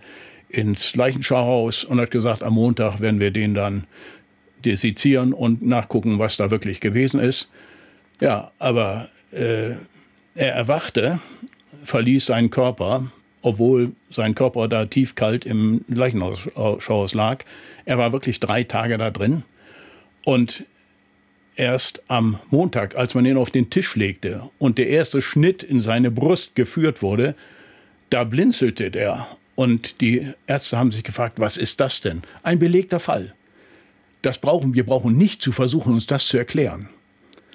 ins 0.48 0.94
Leichenschauhaus 0.94 1.84
und 1.84 2.00
hat 2.00 2.10
gesagt, 2.10 2.42
am 2.42 2.54
Montag 2.54 3.00
werden 3.00 3.20
wir 3.20 3.30
den 3.30 3.54
dann 3.54 3.84
desezieren 4.64 5.32
und 5.32 5.62
nachgucken, 5.62 6.18
was 6.18 6.36
da 6.36 6.50
wirklich 6.50 6.80
gewesen 6.80 7.20
ist. 7.20 7.50
Ja, 8.20 8.52
aber 8.58 9.08
äh, 9.32 9.72
er 10.34 10.52
erwachte, 10.54 11.20
verließ 11.84 12.26
seinen 12.26 12.50
Körper, 12.50 13.10
obwohl 13.42 13.92
sein 14.10 14.34
Körper 14.34 14.68
da 14.68 14.86
tiefkalt 14.86 15.44
im 15.44 15.84
Leichenschauhaus 15.88 17.14
lag. 17.14 17.44
Er 17.84 17.98
war 17.98 18.12
wirklich 18.12 18.40
drei 18.40 18.64
Tage 18.64 18.98
da 18.98 19.10
drin. 19.10 19.42
Und 20.24 20.64
erst 21.56 22.02
am 22.08 22.38
Montag, 22.50 22.96
als 22.96 23.14
man 23.14 23.26
ihn 23.26 23.36
auf 23.36 23.50
den 23.50 23.70
Tisch 23.70 23.94
legte 23.96 24.48
und 24.58 24.78
der 24.78 24.88
erste 24.88 25.20
Schnitt 25.22 25.62
in 25.62 25.80
seine 25.80 26.10
Brust 26.10 26.54
geführt 26.54 27.02
wurde, 27.02 27.34
da 28.10 28.24
blinzelte 28.24 28.90
der. 28.90 29.26
Und 29.54 30.00
die 30.00 30.32
Ärzte 30.46 30.78
haben 30.78 30.90
sich 30.90 31.04
gefragt, 31.04 31.38
was 31.38 31.56
ist 31.56 31.80
das 31.80 32.00
denn? 32.00 32.22
Ein 32.42 32.58
belegter 32.58 32.98
Fall. 32.98 33.34
Das 34.24 34.38
brauchen 34.38 34.72
wir 34.72 34.86
brauchen 34.86 35.18
nicht 35.18 35.42
zu 35.42 35.52
versuchen, 35.52 35.92
uns 35.92 36.06
das 36.06 36.26
zu 36.28 36.38
erklären. 36.38 36.88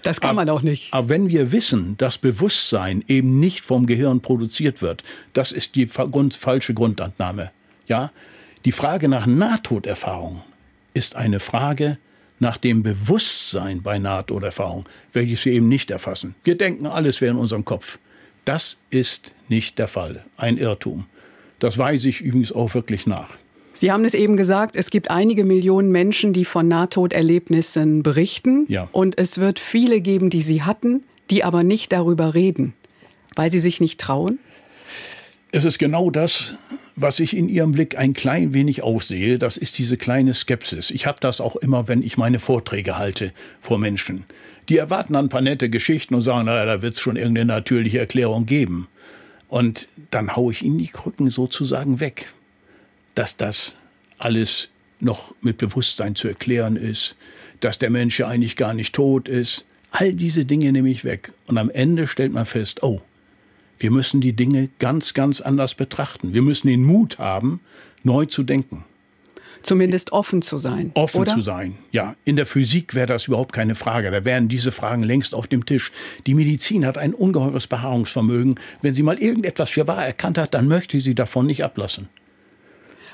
Das 0.04 0.22
kann 0.22 0.36
man 0.36 0.48
auch 0.50 0.62
nicht. 0.62 0.94
Aber 0.94 1.10
wenn 1.10 1.28
wir 1.28 1.52
wissen, 1.52 1.98
dass 1.98 2.20
Bewusstsein 2.20 3.04
eben 3.08 3.40
nicht 3.40 3.66
vom 3.66 3.88
Gehirn 3.88 4.22
produziert 4.22 4.80
wird, 4.80 5.04
das 5.34 5.52
ist 5.52 5.74
die 5.76 5.88
Grund, 5.88 6.36
falsche 6.36 6.76
Grundannahme. 6.76 7.50
Ja, 7.88 8.12
die 8.66 8.72
Frage 8.72 9.10
nach 9.10 9.26
Nahtoderfahrung 9.26 10.44
ist 10.94 11.16
eine 11.16 11.40
Frage 11.40 11.98
nach 12.38 12.58
dem 12.58 12.84
Bewusstsein 12.84 13.82
bei 13.82 13.98
Nahtoderfahrung, 13.98 14.86
welches 15.12 15.44
wir 15.46 15.54
eben 15.54 15.70
nicht 15.70 15.90
erfassen. 15.90 16.36
Wir 16.44 16.56
denken, 16.56 16.86
alles 16.86 17.20
wäre 17.20 17.32
in 17.32 17.40
unserem 17.40 17.66
Kopf. 17.66 17.98
Das 18.46 18.78
ist 18.92 19.32
nicht 19.48 19.80
der 19.80 19.88
Fall. 19.88 20.24
Ein 20.38 20.58
Irrtum. 20.58 21.08
Das 21.58 21.80
weise 21.80 22.10
ich 22.10 22.22
übrigens 22.22 22.52
auch 22.52 22.76
wirklich 22.76 23.08
nach. 23.08 23.38
Sie 23.80 23.94
haben 23.94 24.04
es 24.04 24.14
eben 24.14 24.36
gesagt, 24.36 24.76
es 24.76 24.90
gibt 24.90 25.10
einige 25.10 25.46
Millionen 25.46 25.90
Menschen, 25.90 26.34
die 26.34 26.44
von 26.44 26.68
Nahtoderlebnissen 26.68 28.04
berichten. 28.04 28.66
Ja. 28.68 28.90
Und 28.92 29.18
es 29.18 29.38
wird 29.38 29.58
viele 29.58 30.02
geben, 30.02 30.30
die 30.30 30.42
sie 30.42 30.64
hatten, 30.64 31.06
die 31.30 31.46
aber 31.46 31.64
nicht 31.64 31.94
darüber 31.94 32.34
reden, 32.34 32.74
weil 33.38 33.50
sie 33.50 33.62
sich 33.62 33.80
nicht 33.80 33.98
trauen. 33.98 34.38
Es 35.54 35.64
ist 35.64 35.80
genau 35.80 36.10
das, 36.10 36.56
was 36.98 37.22
ich 37.22 37.38
in 37.38 37.48
Ihrem 37.48 37.72
Blick 37.72 37.98
ein 37.98 38.12
klein 38.12 38.54
wenig 38.54 38.84
aussehe. 38.84 39.36
Das 39.36 39.56
ist 39.56 39.78
diese 39.78 39.96
kleine 39.96 40.34
Skepsis. 40.34 40.92
Ich 40.92 41.06
habe 41.06 41.20
das 41.22 41.40
auch 41.40 41.56
immer, 41.56 41.88
wenn 41.88 42.04
ich 42.04 42.18
meine 42.18 42.40
Vorträge 42.40 42.98
halte 42.98 43.32
vor 43.62 43.78
Menschen. 43.78 44.26
Die 44.68 44.76
erwarten 44.76 45.16
ein 45.16 45.30
paar 45.30 45.40
nette 45.40 45.70
Geschichten 45.70 46.16
und 46.16 46.22
sagen, 46.22 46.48
naja, 46.48 46.66
da 46.66 46.82
wird 46.82 46.96
es 46.96 47.00
schon 47.00 47.16
irgendeine 47.16 47.46
natürliche 47.46 48.00
Erklärung 48.00 48.46
geben. 48.46 48.90
Und 49.48 49.88
dann 50.12 50.36
haue 50.36 50.52
ich 50.52 50.64
ihnen 50.64 50.80
die 50.80 50.90
Krücken 50.90 51.30
sozusagen 51.30 52.02
weg 52.02 52.28
dass 53.20 53.36
das 53.36 53.76
alles 54.18 54.70
noch 55.02 55.36
mit 55.42 55.58
Bewusstsein 55.58 56.16
zu 56.16 56.30
erklären 56.30 56.78
ist, 56.78 57.18
dass 57.60 57.78
der 57.78 57.90
Mensch 57.90 58.18
ja 58.18 58.30
eigentlich 58.30 58.56
gar 58.56 58.74
nicht 58.74 58.96
tot 58.96 59.28
ist. 59.28 59.66
All 59.92 60.14
diese 60.14 60.46
Dinge 60.46 60.72
nehme 60.72 60.90
ich 60.90 61.04
weg. 61.04 61.34
Und 61.46 61.58
am 61.58 61.70
Ende 61.70 62.08
stellt 62.08 62.32
man 62.32 62.46
fest, 62.46 62.82
oh, 62.82 63.02
wir 63.78 63.92
müssen 63.92 64.22
die 64.22 64.32
Dinge 64.32 64.70
ganz, 64.80 65.14
ganz 65.14 65.42
anders 65.42 65.76
betrachten. 65.76 66.34
Wir 66.34 66.42
müssen 66.42 66.68
den 66.68 66.82
Mut 66.82 67.20
haben, 67.20 67.60
neu 68.04 68.24
zu 68.24 68.44
denken. 68.44 68.86
Zumindest 69.64 70.14
offen 70.14 70.42
zu 70.42 70.58
sein. 70.58 70.92
Offen 70.94 71.20
oder? 71.20 71.34
zu 71.34 71.42
sein, 71.42 71.78
ja. 71.92 72.16
In 72.24 72.38
der 72.38 72.46
Physik 72.46 72.96
wäre 72.96 73.08
das 73.08 73.28
überhaupt 73.28 73.52
keine 73.52 73.76
Frage. 73.76 74.12
Da 74.12 74.24
wären 74.24 74.48
diese 74.48 74.72
Fragen 74.72 75.04
längst 75.04 75.36
auf 75.36 75.48
dem 75.48 75.66
Tisch. 75.66 75.92
Die 76.26 76.36
Medizin 76.36 76.86
hat 76.86 76.98
ein 76.98 77.14
ungeheures 77.14 77.68
Beharrungsvermögen. 77.68 78.58
Wenn 78.82 78.94
sie 78.94 79.04
mal 79.04 79.18
irgendetwas 79.18 79.72
für 79.72 79.88
wahr 79.88 80.06
erkannt 80.06 80.38
hat, 80.38 80.54
dann 80.54 80.70
möchte 80.70 81.02
sie 81.02 81.16
davon 81.16 81.48
nicht 81.48 81.66
ablassen. 81.66 82.08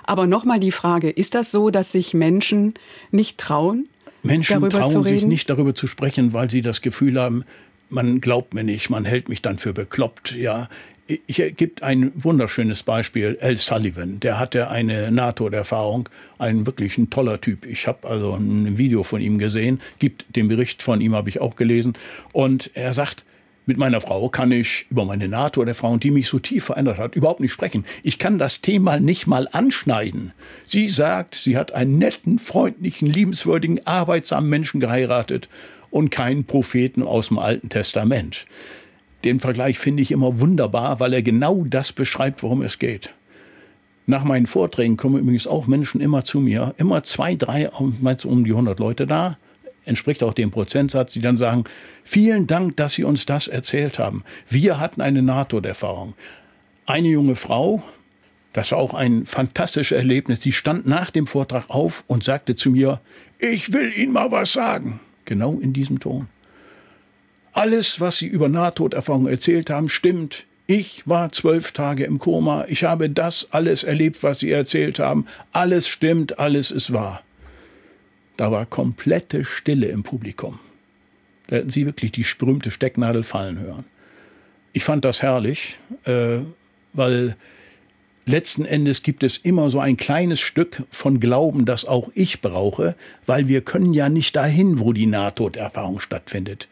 Aber 0.05 0.27
nochmal 0.27 0.59
die 0.59 0.71
Frage, 0.71 1.09
ist 1.09 1.35
das 1.35 1.51
so, 1.51 1.69
dass 1.69 1.91
sich 1.91 2.13
Menschen 2.13 2.75
nicht 3.11 3.37
trauen? 3.37 3.87
Menschen 4.23 4.69
trauen 4.69 5.03
sich 5.03 5.23
nicht 5.23 5.49
darüber 5.49 5.75
zu 5.75 5.87
sprechen, 5.87 6.33
weil 6.33 6.49
sie 6.49 6.61
das 6.61 6.81
Gefühl 6.81 7.19
haben, 7.19 7.43
man 7.89 8.21
glaubt 8.21 8.53
mir 8.53 8.63
nicht, 8.63 8.89
man 8.89 9.05
hält 9.05 9.29
mich 9.29 9.41
dann 9.41 9.57
für 9.57 9.73
bekloppt, 9.73 10.35
ja. 10.35 10.69
Ich 11.07 11.43
gibt 11.55 11.83
ein 11.83 12.11
wunderschönes 12.15 12.81
Beispiel, 12.81 13.37
Al 13.39 13.57
Sullivan, 13.57 14.19
der 14.19 14.39
hatte 14.39 14.71
eine 14.71 15.11
NATO-Erfahrung, 15.11 16.09
ein 16.39 16.65
wirklich 16.65 16.97
ein 16.97 17.11
toller 17.11 17.39
Typ. 17.39 17.67
Ich 17.67 17.87
habe 17.87 18.09
also 18.09 18.33
ein 18.33 18.79
Video 18.79 19.03
von 19.03 19.21
ihm 19.21 19.37
gesehen, 19.37 19.81
gibt 19.99 20.25
den 20.35 20.47
Bericht 20.47 20.81
von 20.81 21.01
ihm 21.01 21.13
habe 21.13 21.29
ich 21.29 21.39
auch 21.39 21.55
gelesen 21.55 21.93
und 22.31 22.71
er 22.73 22.95
sagt, 22.95 23.23
Mit 23.67 23.79
meiner 23.79 23.99
Frau 23.99 24.29
kann 24.29 24.51
ich 24.51 24.85
über 24.91 25.05
meine 25.05 25.27
NATO-Erfahrung, 25.27 25.99
die 25.99 26.11
mich 26.11 26.27
so 26.27 26.37
tief 26.37 26.65
verändert 26.65 26.99
hat, 26.99 27.15
überhaupt 27.15 27.39
nicht 27.39 27.51
sprechen. 27.51 27.83
Ich 28.03 28.19
kann 28.19 28.37
das 28.37 28.61
Thema 28.61 28.99
nicht 28.99 29.25
mal 29.25 29.47
anschneiden. 29.51 30.33
Sie 30.65 30.87
sagt, 30.87 31.33
sie 31.33 31.57
hat 31.57 31.71
einen 31.71 31.97
netten, 31.97 32.37
freundlichen, 32.37 33.07
liebenswürdigen, 33.07 33.85
arbeitsamen 33.87 34.49
Menschen 34.49 34.79
geheiratet 34.79 35.49
und 35.89 36.11
keinen 36.11 36.45
Propheten 36.45 37.01
aus 37.01 37.29
dem 37.29 37.39
Alten 37.39 37.69
Testament. 37.69 38.45
Den 39.23 39.39
Vergleich 39.39 39.79
finde 39.79 40.03
ich 40.03 40.11
immer 40.11 40.39
wunderbar, 40.39 40.99
weil 40.99 41.13
er 41.13 41.23
genau 41.23 41.63
das 41.67 41.91
beschreibt, 41.91 42.43
worum 42.43 42.61
es 42.61 42.77
geht. 42.77 43.13
Nach 44.05 44.23
meinen 44.23 44.45
Vorträgen 44.45 44.97
kommen 44.97 45.19
übrigens 45.19 45.47
auch 45.47 45.65
Menschen 45.65 46.01
immer 46.01 46.23
zu 46.23 46.39
mir, 46.39 46.75
immer 46.77 47.01
zwei, 47.01 47.33
drei, 47.33 47.69
um 47.69 48.43
die 48.43 48.51
100 48.51 48.77
Leute 48.77 49.07
da, 49.07 49.39
entspricht 49.85 50.23
auch 50.23 50.33
dem 50.33 50.51
Prozentsatz, 50.51 51.13
die 51.13 51.21
dann 51.21 51.37
sagen, 51.37 51.63
vielen 52.03 52.47
Dank, 52.47 52.75
dass 52.77 52.93
Sie 52.93 53.03
uns 53.03 53.25
das 53.25 53.47
erzählt 53.47 53.99
haben. 53.99 54.23
Wir 54.49 54.79
hatten 54.79 55.01
eine 55.01 55.21
NATO-Erfahrung. 55.21 56.13
Eine 56.85 57.07
junge 57.07 57.35
Frau, 57.35 57.83
das 58.53 58.71
war 58.71 58.79
auch 58.79 58.93
ein 58.93 59.25
fantastisches 59.25 59.97
Erlebnis, 59.97 60.39
die 60.39 60.53
stand 60.53 60.87
nach 60.87 61.11
dem 61.11 61.27
Vortrag 61.27 61.69
auf 61.69 62.03
und 62.07 62.23
sagte 62.23 62.55
zu 62.55 62.71
mir, 62.71 63.01
ich 63.37 63.73
will 63.73 63.91
Ihnen 63.95 64.13
mal 64.13 64.31
was 64.31 64.53
sagen. 64.53 64.99
Genau 65.25 65.59
in 65.59 65.73
diesem 65.73 65.99
Ton. 65.99 66.27
Alles, 67.51 67.99
was 67.99 68.17
Sie 68.17 68.27
über 68.27 68.49
Nahtoderfahrungen 68.49 69.31
erzählt 69.31 69.69
haben, 69.69 69.89
stimmt. 69.89 70.45
Ich 70.67 71.03
war 71.05 71.31
zwölf 71.31 71.71
Tage 71.71 72.05
im 72.05 72.17
Koma. 72.17 72.65
Ich 72.67 72.83
habe 72.83 73.09
das 73.09 73.49
alles 73.51 73.83
erlebt, 73.83 74.23
was 74.23 74.39
Sie 74.39 74.51
erzählt 74.51 74.99
haben. 74.99 75.25
Alles 75.51 75.87
stimmt, 75.87 76.39
alles 76.39 76.71
ist 76.71 76.91
wahr. 76.91 77.21
Da 78.37 78.51
war 78.51 78.65
komplette 78.65 79.45
Stille 79.45 79.87
im 79.87 80.03
Publikum. 80.03 80.59
Da 81.47 81.57
hätten 81.57 81.69
Sie 81.69 81.85
wirklich 81.85 82.11
die 82.11 82.25
berühmte 82.37 82.71
Stecknadel 82.71 83.23
fallen 83.23 83.59
hören. 83.59 83.85
Ich 84.73 84.83
fand 84.83 85.05
das 85.05 85.21
herrlich, 85.21 85.79
äh, 86.03 86.39
weil 86.93 87.37
letzten 88.25 88.65
Endes 88.65 89.03
gibt 89.03 89.23
es 89.23 89.37
immer 89.37 89.69
so 89.69 89.79
ein 89.79 89.95
kleines 89.95 90.39
Stück 90.39 90.83
von 90.89 91.19
Glauben, 91.19 91.65
das 91.65 91.85
auch 91.85 92.09
ich 92.13 92.41
brauche, 92.41 92.95
weil 93.25 93.47
wir 93.47 93.61
können 93.61 93.93
ja 93.93 94.09
nicht 94.09 94.35
dahin, 94.35 94.79
wo 94.79 94.91
die 94.91 95.05
Nahtoderfahrung 95.05 95.99
stattfindet. 95.99 96.67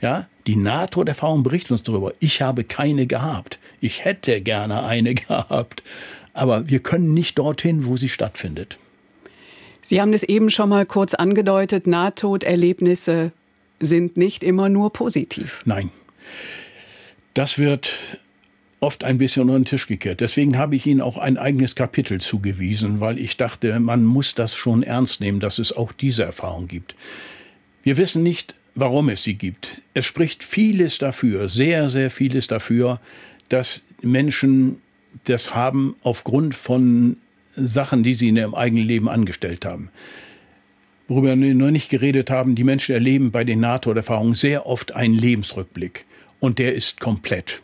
Ja, 0.00 0.28
die 0.46 0.56
NATO-Erfahrung 0.56 1.42
berichtet 1.42 1.70
uns 1.72 1.82
darüber. 1.82 2.12
Ich 2.18 2.42
habe 2.42 2.64
keine 2.64 3.06
gehabt. 3.06 3.58
Ich 3.80 4.04
hätte 4.04 4.40
gerne 4.40 4.84
eine 4.84 5.14
gehabt. 5.14 5.82
Aber 6.32 6.68
wir 6.68 6.80
können 6.80 7.14
nicht 7.14 7.38
dorthin, 7.38 7.86
wo 7.86 7.96
sie 7.96 8.08
stattfindet. 8.08 8.78
Sie 9.84 10.00
haben 10.00 10.12
es 10.12 10.22
eben 10.22 10.50
schon 10.50 10.70
mal 10.70 10.86
kurz 10.86 11.14
angedeutet. 11.14 11.86
Nahtoderlebnisse 11.86 13.32
sind 13.80 14.16
nicht 14.16 14.42
immer 14.42 14.68
nur 14.68 14.92
positiv. 14.92 15.62
Nein. 15.64 15.90
Das 17.34 17.58
wird 17.58 17.98
oft 18.80 19.04
ein 19.04 19.18
bisschen 19.18 19.42
unter 19.42 19.58
den 19.58 19.64
Tisch 19.64 19.86
gekehrt. 19.86 20.20
Deswegen 20.20 20.58
habe 20.58 20.76
ich 20.76 20.86
Ihnen 20.86 21.00
auch 21.00 21.18
ein 21.18 21.36
eigenes 21.36 21.74
Kapitel 21.74 22.20
zugewiesen, 22.20 23.00
weil 23.00 23.18
ich 23.18 23.36
dachte, 23.36 23.78
man 23.80 24.04
muss 24.04 24.34
das 24.34 24.54
schon 24.54 24.82
ernst 24.82 25.20
nehmen, 25.20 25.40
dass 25.40 25.58
es 25.58 25.74
auch 25.74 25.92
diese 25.92 26.24
Erfahrung 26.24 26.68
gibt. 26.68 26.94
Wir 27.82 27.96
wissen 27.96 28.22
nicht, 28.22 28.54
warum 28.74 29.08
es 29.08 29.22
sie 29.22 29.34
gibt. 29.34 29.82
Es 29.94 30.06
spricht 30.06 30.42
vieles 30.42 30.98
dafür, 30.98 31.48
sehr, 31.48 31.90
sehr 31.90 32.10
vieles 32.10 32.46
dafür, 32.46 33.00
dass 33.48 33.84
Menschen 34.02 34.80
das 35.24 35.54
haben 35.54 35.94
aufgrund 36.02 36.54
von 36.54 37.16
Sachen, 37.56 38.02
die 38.02 38.14
sie 38.14 38.28
in 38.28 38.36
ihrem 38.36 38.54
eigenen 38.54 38.86
Leben 38.86 39.08
angestellt 39.08 39.64
haben. 39.64 39.90
Worüber 41.06 41.36
wir 41.38 41.54
noch 41.54 41.70
nicht 41.70 41.90
geredet 41.90 42.30
haben, 42.30 42.54
die 42.54 42.64
Menschen 42.64 42.94
erleben 42.94 43.30
bei 43.30 43.44
den 43.44 43.60
NATO-Erfahrungen 43.60 44.34
sehr 44.34 44.66
oft 44.66 44.92
einen 44.92 45.14
Lebensrückblick. 45.14 46.06
Und 46.40 46.58
der 46.58 46.74
ist 46.74 47.00
komplett. 47.00 47.62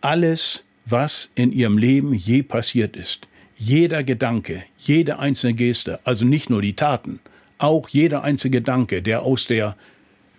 Alles, 0.00 0.64
was 0.86 1.30
in 1.34 1.52
ihrem 1.52 1.78
Leben 1.78 2.14
je 2.14 2.42
passiert 2.42 2.96
ist, 2.96 3.28
jeder 3.56 4.02
Gedanke, 4.02 4.64
jede 4.78 5.18
einzelne 5.18 5.54
Geste, 5.54 6.00
also 6.04 6.24
nicht 6.24 6.48
nur 6.48 6.62
die 6.62 6.74
Taten, 6.74 7.20
auch 7.58 7.88
jeder 7.88 8.24
einzelne 8.24 8.52
Gedanke, 8.52 9.02
der 9.02 9.22
aus 9.22 9.46
der 9.46 9.76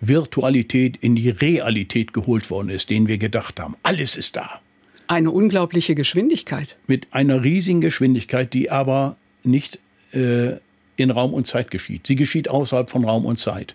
Virtualität 0.00 0.96
in 0.96 1.14
die 1.14 1.30
Realität 1.30 2.12
geholt 2.12 2.50
worden 2.50 2.70
ist, 2.70 2.90
den 2.90 3.06
wir 3.06 3.18
gedacht 3.18 3.60
haben. 3.60 3.76
Alles 3.84 4.16
ist 4.16 4.34
da. 4.34 4.60
Eine 5.06 5.30
unglaubliche 5.30 5.94
Geschwindigkeit. 5.94 6.76
Mit 6.86 7.08
einer 7.12 7.42
riesigen 7.42 7.80
Geschwindigkeit, 7.80 8.52
die 8.54 8.70
aber 8.70 9.16
nicht 9.42 9.78
äh, 10.12 10.52
in 10.96 11.10
Raum 11.10 11.34
und 11.34 11.46
Zeit 11.46 11.70
geschieht. 11.70 12.06
Sie 12.06 12.16
geschieht 12.16 12.48
außerhalb 12.48 12.90
von 12.90 13.04
Raum 13.04 13.24
und 13.24 13.38
Zeit. 13.38 13.74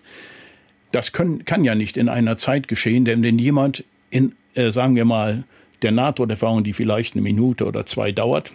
Das 0.92 1.12
können, 1.12 1.44
kann 1.44 1.64
ja 1.64 1.74
nicht 1.74 1.96
in 1.96 2.08
einer 2.08 2.36
Zeit 2.36 2.68
geschehen, 2.68 3.04
denn 3.04 3.22
wenn 3.22 3.38
jemand 3.38 3.84
in, 4.10 4.34
äh, 4.54 4.70
sagen 4.70 4.96
wir 4.96 5.04
mal, 5.04 5.44
der 5.82 5.92
NATO-Erfahrung, 5.92 6.64
die 6.64 6.72
vielleicht 6.72 7.14
eine 7.14 7.22
Minute 7.22 7.66
oder 7.66 7.86
zwei 7.86 8.10
dauert, 8.12 8.52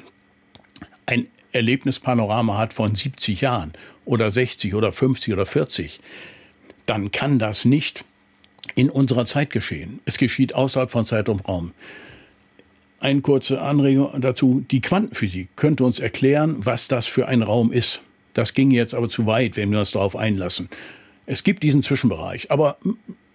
ein 1.05 1.27
Erlebnispanorama 1.51 2.57
hat 2.57 2.73
von 2.73 2.95
70 2.95 3.41
Jahren 3.41 3.73
oder 4.05 4.31
60 4.31 4.73
oder 4.73 4.91
50 4.91 5.33
oder 5.33 5.45
40, 5.45 5.99
dann 6.85 7.11
kann 7.11 7.39
das 7.39 7.65
nicht 7.65 8.03
in 8.75 8.89
unserer 8.89 9.25
Zeit 9.25 9.51
geschehen. 9.51 9.99
Es 10.05 10.17
geschieht 10.17 10.55
außerhalb 10.55 10.89
von 10.89 11.05
Zeit 11.05 11.29
und 11.29 11.47
Raum. 11.47 11.73
Eine 13.03 13.19
kurze 13.19 13.59
Anregung 13.59 14.21
dazu. 14.21 14.63
Die 14.71 14.79
Quantenphysik 14.79 15.49
könnte 15.57 15.83
uns 15.83 15.99
erklären, 15.99 16.55
was 16.59 16.87
das 16.87 17.05
für 17.05 17.27
ein 17.27 17.41
Raum 17.41 17.73
ist. 17.73 18.01
Das 18.33 18.53
ging 18.53 18.71
jetzt 18.71 18.95
aber 18.95 19.09
zu 19.09 19.25
weit, 19.25 19.57
wenn 19.57 19.71
wir 19.71 19.79
uns 19.79 19.91
darauf 19.91 20.15
einlassen. 20.15 20.69
Es 21.25 21.43
gibt 21.43 21.63
diesen 21.63 21.81
Zwischenbereich. 21.81 22.49
Aber 22.49 22.77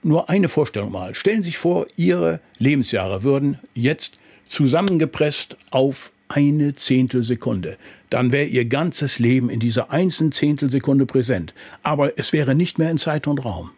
nur 0.02 0.30
eine 0.30 0.48
Vorstellung 0.48 0.90
mal. 0.90 1.14
Stellen 1.14 1.42
Sie 1.42 1.50
sich 1.50 1.58
vor, 1.58 1.86
Ihre 1.96 2.40
Lebensjahre 2.58 3.24
würden 3.24 3.58
jetzt 3.74 4.16
zusammengepresst 4.46 5.58
auf 5.70 6.12
eine 6.28 6.72
Zehntelsekunde. 6.72 7.76
Dann 8.08 8.32
wäre 8.32 8.46
Ihr 8.46 8.64
ganzes 8.64 9.18
Leben 9.18 9.50
in 9.50 9.60
dieser 9.60 9.90
einzelnen 9.90 10.32
Zehntelsekunde 10.32 11.04
präsent. 11.04 11.52
Aber 11.82 12.18
es 12.18 12.32
wäre 12.32 12.54
nicht 12.54 12.78
mehr 12.78 12.90
in 12.90 12.96
Zeit 12.96 13.26
und 13.26 13.44
Raum. 13.44 13.68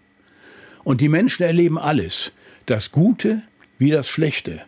Und 0.84 1.00
die 1.00 1.08
Menschen 1.08 1.42
erleben 1.42 1.78
alles. 1.78 2.30
Das 2.66 2.92
Gute 2.92 3.42
wie 3.78 3.90
das 3.90 4.08
Schlechte. 4.08 4.60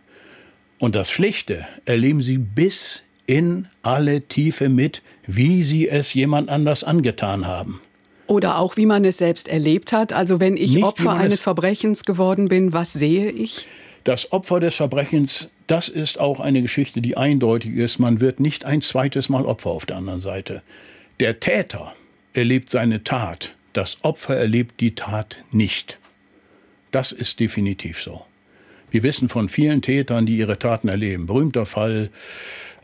Und 0.79 0.95
das 0.95 1.09
Schlechte 1.09 1.65
erleben 1.85 2.21
sie 2.21 2.37
bis 2.37 3.03
in 3.25 3.67
alle 3.81 4.21
Tiefe 4.21 4.69
mit, 4.69 5.01
wie 5.25 5.63
sie 5.63 5.87
es 5.87 6.13
jemand 6.13 6.49
anders 6.49 6.83
angetan 6.83 7.47
haben. 7.47 7.81
Oder 8.27 8.57
auch, 8.57 8.77
wie 8.77 8.85
man 8.85 9.05
es 9.05 9.17
selbst 9.17 9.47
erlebt 9.47 9.91
hat. 9.91 10.13
Also 10.13 10.39
wenn 10.39 10.57
ich 10.57 10.73
Nicht, 10.73 10.83
Opfer 10.83 11.13
eines 11.13 11.43
Verbrechens 11.43 12.05
geworden 12.05 12.47
bin, 12.47 12.73
was 12.73 12.93
sehe 12.93 13.29
ich? 13.29 13.67
Das 14.03 14.31
Opfer 14.31 14.59
des 14.59 14.75
Verbrechens, 14.75 15.49
das 15.67 15.87
ist 15.87 16.19
auch 16.19 16.39
eine 16.39 16.61
Geschichte, 16.61 17.01
die 17.01 17.15
eindeutig 17.15 17.75
ist. 17.75 17.99
Man 17.99 18.19
wird 18.19 18.39
nicht 18.39 18.65
ein 18.65 18.81
zweites 18.81 19.29
Mal 19.29 19.45
Opfer 19.45 19.69
auf 19.69 19.85
der 19.85 19.97
anderen 19.97 20.19
Seite. 20.19 20.61
Der 21.19 21.39
Täter 21.39 21.93
erlebt 22.33 22.69
seine 22.69 23.03
Tat. 23.03 23.53
Das 23.73 23.97
Opfer 24.01 24.35
erlebt 24.35 24.81
die 24.81 24.95
Tat 24.95 25.43
nicht. 25.51 25.99
Das 26.91 27.11
ist 27.11 27.39
definitiv 27.39 28.01
so. 28.01 28.23
Wir 28.93 29.01
wissen 29.01 29.27
von 29.27 29.49
vielen 29.49 29.81
Tätern, 29.81 30.27
die 30.27 30.37
ihre 30.37 30.59
Taten 30.59 30.87
erleben. 30.87 31.25
Berühmter 31.25 31.65
Fall 31.65 32.11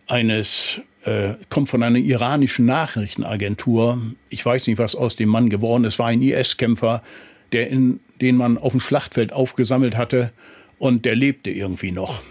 eines 0.07 0.81
äh, 1.03 1.35
kommt 1.49 1.69
von 1.69 1.83
einer 1.83 1.99
iranischen 1.99 2.65
Nachrichtenagentur. 2.65 4.01
Ich 4.27 4.43
weiß 4.43 4.65
nicht, 4.65 4.79
was 4.79 4.95
aus 4.95 5.17
dem 5.17 5.29
Mann 5.29 5.51
geworden 5.51 5.83
ist. 5.83 5.99
War 5.99 6.07
ein 6.07 6.23
IS-Kämpfer, 6.23 7.03
der 7.51 7.69
in, 7.69 7.99
den 8.21 8.37
man 8.37 8.57
auf 8.57 8.71
dem 8.71 8.79
Schlachtfeld 8.81 9.31
aufgesammelt 9.33 9.97
hatte 9.97 10.31
und 10.79 11.05
der 11.05 11.15
lebte 11.15 11.51
irgendwie 11.51 11.91
noch. 11.91 12.23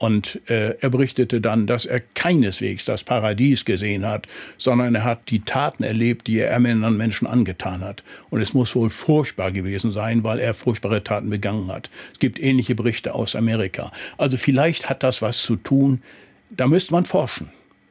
Und 0.00 0.40
äh, 0.48 0.76
er 0.80 0.88
berichtete 0.88 1.42
dann, 1.42 1.66
dass 1.66 1.84
er 1.84 2.00
keineswegs 2.00 2.86
das 2.86 3.04
Paradies 3.04 3.66
gesehen 3.66 4.06
hat, 4.06 4.26
sondern 4.56 4.94
er 4.94 5.04
hat 5.04 5.28
die 5.28 5.40
Taten 5.40 5.82
erlebt, 5.82 6.26
die 6.26 6.38
er 6.38 6.56
anderen 6.56 6.96
Menschen 6.96 7.26
angetan 7.26 7.84
hat. 7.84 8.02
Und 8.30 8.40
es 8.40 8.54
muss 8.54 8.74
wohl 8.74 8.88
furchtbar 8.88 9.52
gewesen 9.52 9.92
sein, 9.92 10.24
weil 10.24 10.38
er 10.38 10.54
furchtbare 10.54 11.04
Taten 11.04 11.28
begangen 11.28 11.70
hat. 11.70 11.90
Es 12.14 12.18
gibt 12.18 12.42
ähnliche 12.42 12.74
Berichte 12.74 13.14
aus 13.14 13.36
Amerika. 13.36 13.92
Also 14.16 14.38
vielleicht 14.38 14.88
hat 14.88 15.02
das 15.02 15.20
was 15.20 15.42
zu 15.42 15.56
tun. 15.56 16.00
Da 16.48 16.66
müsste 16.66 16.94
man 16.94 17.04
forschen. 17.04 17.50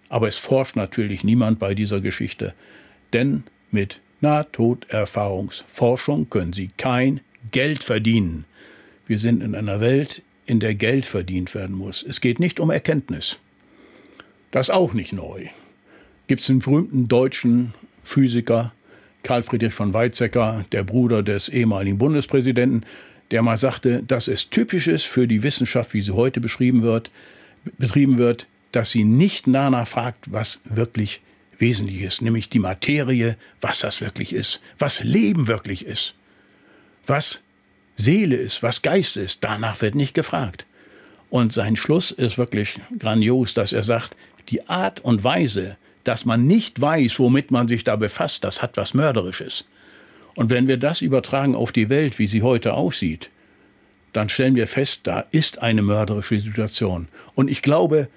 Aber 0.10 0.28
es 0.28 0.39
forscht 0.39 0.76
natürlich 0.76 1.24
niemand 1.24 1.60
bei 1.60 1.76
dieser 1.76 2.02
Geschichte. 2.02 2.56
Denn 3.13 3.43
mit 3.69 4.02
Nahtoderfahrungsforschung 4.22 6.32
können 6.32 6.54
Sie 6.54 6.72
kein 6.76 7.19
Geld 7.52 7.84
verdienen. 7.84 8.45
Wir 9.06 9.19
sind 9.19 9.43
in 9.43 9.54
einer 9.54 9.80
Welt, 9.80 10.24
in 10.49 10.59
der 10.59 10.75
Geld 10.75 11.05
verdient 11.05 11.53
werden 11.53 11.75
muss. 11.75 12.03
Es 12.03 12.21
geht 12.21 12.39
nicht 12.39 12.59
um 12.59 12.69
Erkenntnis. 12.69 13.39
Das 14.51 14.69
auch 14.69 14.93
nicht 14.93 15.13
neu. 15.13 15.47
Gibt 16.27 16.41
es 16.41 16.49
einen 16.49 16.59
berühmten 16.59 17.07
deutschen 17.07 17.73
Physiker, 18.03 18.73
Karl 19.23 19.43
Friedrich 19.43 19.73
von 19.73 19.93
Weizsäcker, 19.93 20.65
der 20.71 20.83
Bruder 20.83 21.23
des 21.23 21.49
ehemaligen 21.49 21.97
Bundespräsidenten, 21.97 22.85
der 23.31 23.43
mal 23.43 23.57
sagte, 23.57 24.01
dass 24.03 24.27
es 24.27 24.49
typisch 24.49 24.88
ist 24.88 25.03
für 25.03 25.27
die 25.27 25.43
Wissenschaft, 25.43 25.93
wie 25.93 26.01
sie 26.01 26.15
heute 26.15 26.41
beschrieben 26.41 26.81
wird, 26.81 27.12
betrieben 27.77 28.17
wird, 28.17 28.47
dass 28.71 28.91
sie 28.91 29.03
nicht 29.03 29.45
danach 29.47 29.88
fragt, 29.88 30.31
was 30.31 30.62
wirklich 30.65 31.21
wesentlich 31.57 32.01
ist, 32.01 32.21
nämlich 32.21 32.49
die 32.49 32.59
Materie, 32.59 33.38
was 33.62 33.79
das 33.79 34.01
wirklich 34.01 34.33
ist, 34.33 34.62
was 34.77 35.03
Leben 35.03 35.47
wirklich 35.47 35.85
ist, 35.85 36.15
was 37.05 37.41
Seele 37.99 38.38
ist, 38.38 38.63
was 38.63 38.81
Geist 38.81 39.17
ist, 39.17 39.43
danach 39.43 39.81
wird 39.81 39.93
nicht 39.93 40.13
gefragt. 40.13 40.65
Und 41.29 41.51
sein 41.51 41.75
Schluss 41.75 42.12
ist 42.12 42.38
wirklich 42.38 42.79
grandios, 42.97 43.53
dass 43.53 43.73
er 43.73 43.83
sagt, 43.83 44.15
die 44.47 44.67
Art 44.69 45.01
und 45.01 45.23
Weise, 45.25 45.75
dass 46.05 46.23
man 46.23 46.47
nicht 46.47 46.79
weiß, 46.79 47.19
womit 47.19 47.51
man 47.51 47.67
sich 47.67 47.83
da 47.83 47.97
befasst, 47.97 48.45
das 48.45 48.62
hat 48.62 48.77
was 48.77 48.93
Mörderisches. 48.93 49.65
Und 50.35 50.49
wenn 50.49 50.69
wir 50.69 50.77
das 50.77 51.01
übertragen 51.01 51.55
auf 51.55 51.73
die 51.73 51.89
Welt, 51.89 52.19
wie 52.19 52.27
sie 52.27 52.41
heute 52.41 52.73
aussieht, 52.73 53.29
dann 54.13 54.29
stellen 54.29 54.55
wir 54.55 54.67
fest, 54.67 55.01
da 55.03 55.25
ist 55.31 55.62
eine 55.62 55.81
mörderische 55.81 56.39
Situation. 56.39 57.09
Und 57.35 57.49
ich 57.49 57.62
glaube, 57.62 58.07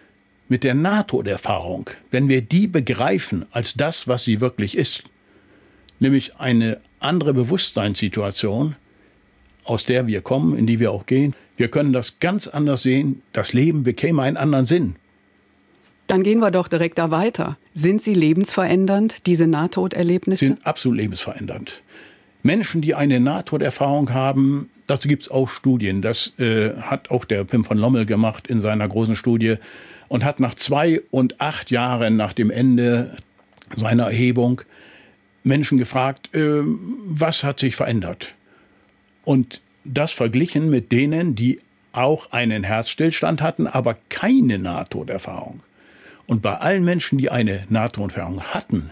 mit 0.49 0.63
der 0.63 0.75
NATO-Erfahrung, 0.75 1.91
wenn 2.13 2.29
wir 2.29 2.41
die 2.41 2.69
begreifen 2.69 3.47
als 3.51 3.75
das, 3.75 4.07
was 4.07 4.23
sie 4.23 4.41
wirklich 4.41 4.77
ist, 4.77 5.03
nämlich 5.99 6.37
eine 6.37 6.81
andere 7.01 7.35
Bewusstseinssituation, 7.35 8.77
aus 9.65 9.85
der 9.85 10.07
wir 10.07 10.21
kommen, 10.21 10.57
in 10.57 10.67
die 10.67 10.81
wir 10.81 10.93
auch 10.93 11.07
gehen, 11.07 11.35
wir 11.57 11.69
können 11.69 11.93
das 11.93 12.19
ganz 12.19 12.49
anders 12.49 12.83
sehen, 12.83 13.23
das 13.33 13.53
Leben 13.53 13.85
bekäme 13.85 14.23
einen 14.23 14.37
anderen 14.37 14.67
Sinn. 14.67 14.97
Dann 16.07 16.23
gehen 16.23 16.41
wir 16.41 16.51
doch 16.51 16.69
direkt 16.69 16.99
da 16.99 17.11
weiter. 17.11 17.57
Sind 17.75 18.03
sie 18.03 18.15
lebensverändernd, 18.15 19.27
diese 19.27 19.47
Nahtoderlebnisse? 19.47 20.45
Sind 20.45 20.67
absolut 20.67 20.99
lebensverändernd. 20.99 21.83
Menschen, 22.43 22.83
die 22.83 22.95
eine 22.95 23.21
Nahtoderfahrung 23.21 24.13
haben, 24.13 24.69
dazu 24.87 25.09
gibt 25.09 25.23
es 25.23 25.31
auch 25.31 25.49
Studien. 25.49 26.03
Das 26.03 26.39
äh, 26.39 26.75
hat 26.77 27.11
auch 27.11 27.25
der 27.25 27.45
Pim 27.45 27.65
von 27.65 27.79
Lommel 27.79 28.05
gemacht 28.05 28.49
in 28.49 28.61
seiner 28.61 28.89
großen 28.89 29.15
Studie 29.15 29.57
und 30.09 30.25
hat 30.25 30.41
nach 30.41 30.55
zwei 30.55 31.01
und 31.11 31.41
acht 31.41 31.71
Jahren 31.71 32.17
nach 32.17 32.33
dem 32.33 32.51
Ende 32.51 33.17
seiner 33.77 34.05
Erhebung 34.05 34.63
Menschen 35.45 35.79
gefragt, 35.79 36.35
äh, 36.35 36.63
was 37.07 37.45
hat 37.45 37.61
sich 37.61 37.77
verändert? 37.77 38.35
Und 39.25 39.61
das 39.85 40.13
verglichen 40.13 40.71
mit 40.71 40.93
denen, 40.93 41.35
die 41.35 41.61
auch 41.93 42.33
einen 42.33 42.65
Herzstillstand 42.65 43.43
hatten, 43.43 43.67
aber 43.67 43.97
keine 44.09 44.59
Nahtoderfahrung. 44.59 45.61
Und 46.27 46.43
bei 46.43 46.57
allen 46.57 46.85
Menschen, 46.85 47.19
die 47.19 47.31
eine 47.31 47.67
Nahtoderfahrung 47.69 48.43
hatten, 48.43 48.91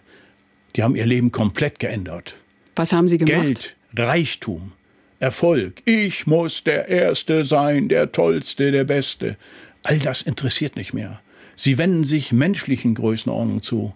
die 0.76 0.82
haben 0.82 0.96
ihr 0.96 1.06
Leben 1.06 1.32
komplett 1.32 1.78
geändert. 1.78 2.36
Was 2.76 2.92
haben 2.92 3.08
Sie 3.08 3.18
gemacht? 3.18 3.42
Geld, 3.42 3.76
Reichtum, 3.96 4.72
Erfolg. 5.18 5.82
Ich 5.84 6.26
muss 6.26 6.64
der 6.64 6.88
Erste 6.88 7.44
sein, 7.44 7.88
der 7.88 8.12
Tollste, 8.12 8.70
der 8.72 8.84
Beste. 8.84 9.36
All 9.82 9.98
das 9.98 10.22
interessiert 10.22 10.76
nicht 10.76 10.92
mehr. 10.92 11.20
Sie 11.56 11.78
wenden 11.78 12.04
sich 12.04 12.32
menschlichen 12.32 12.94
Größenordnungen 12.94 13.62
zu. 13.62 13.94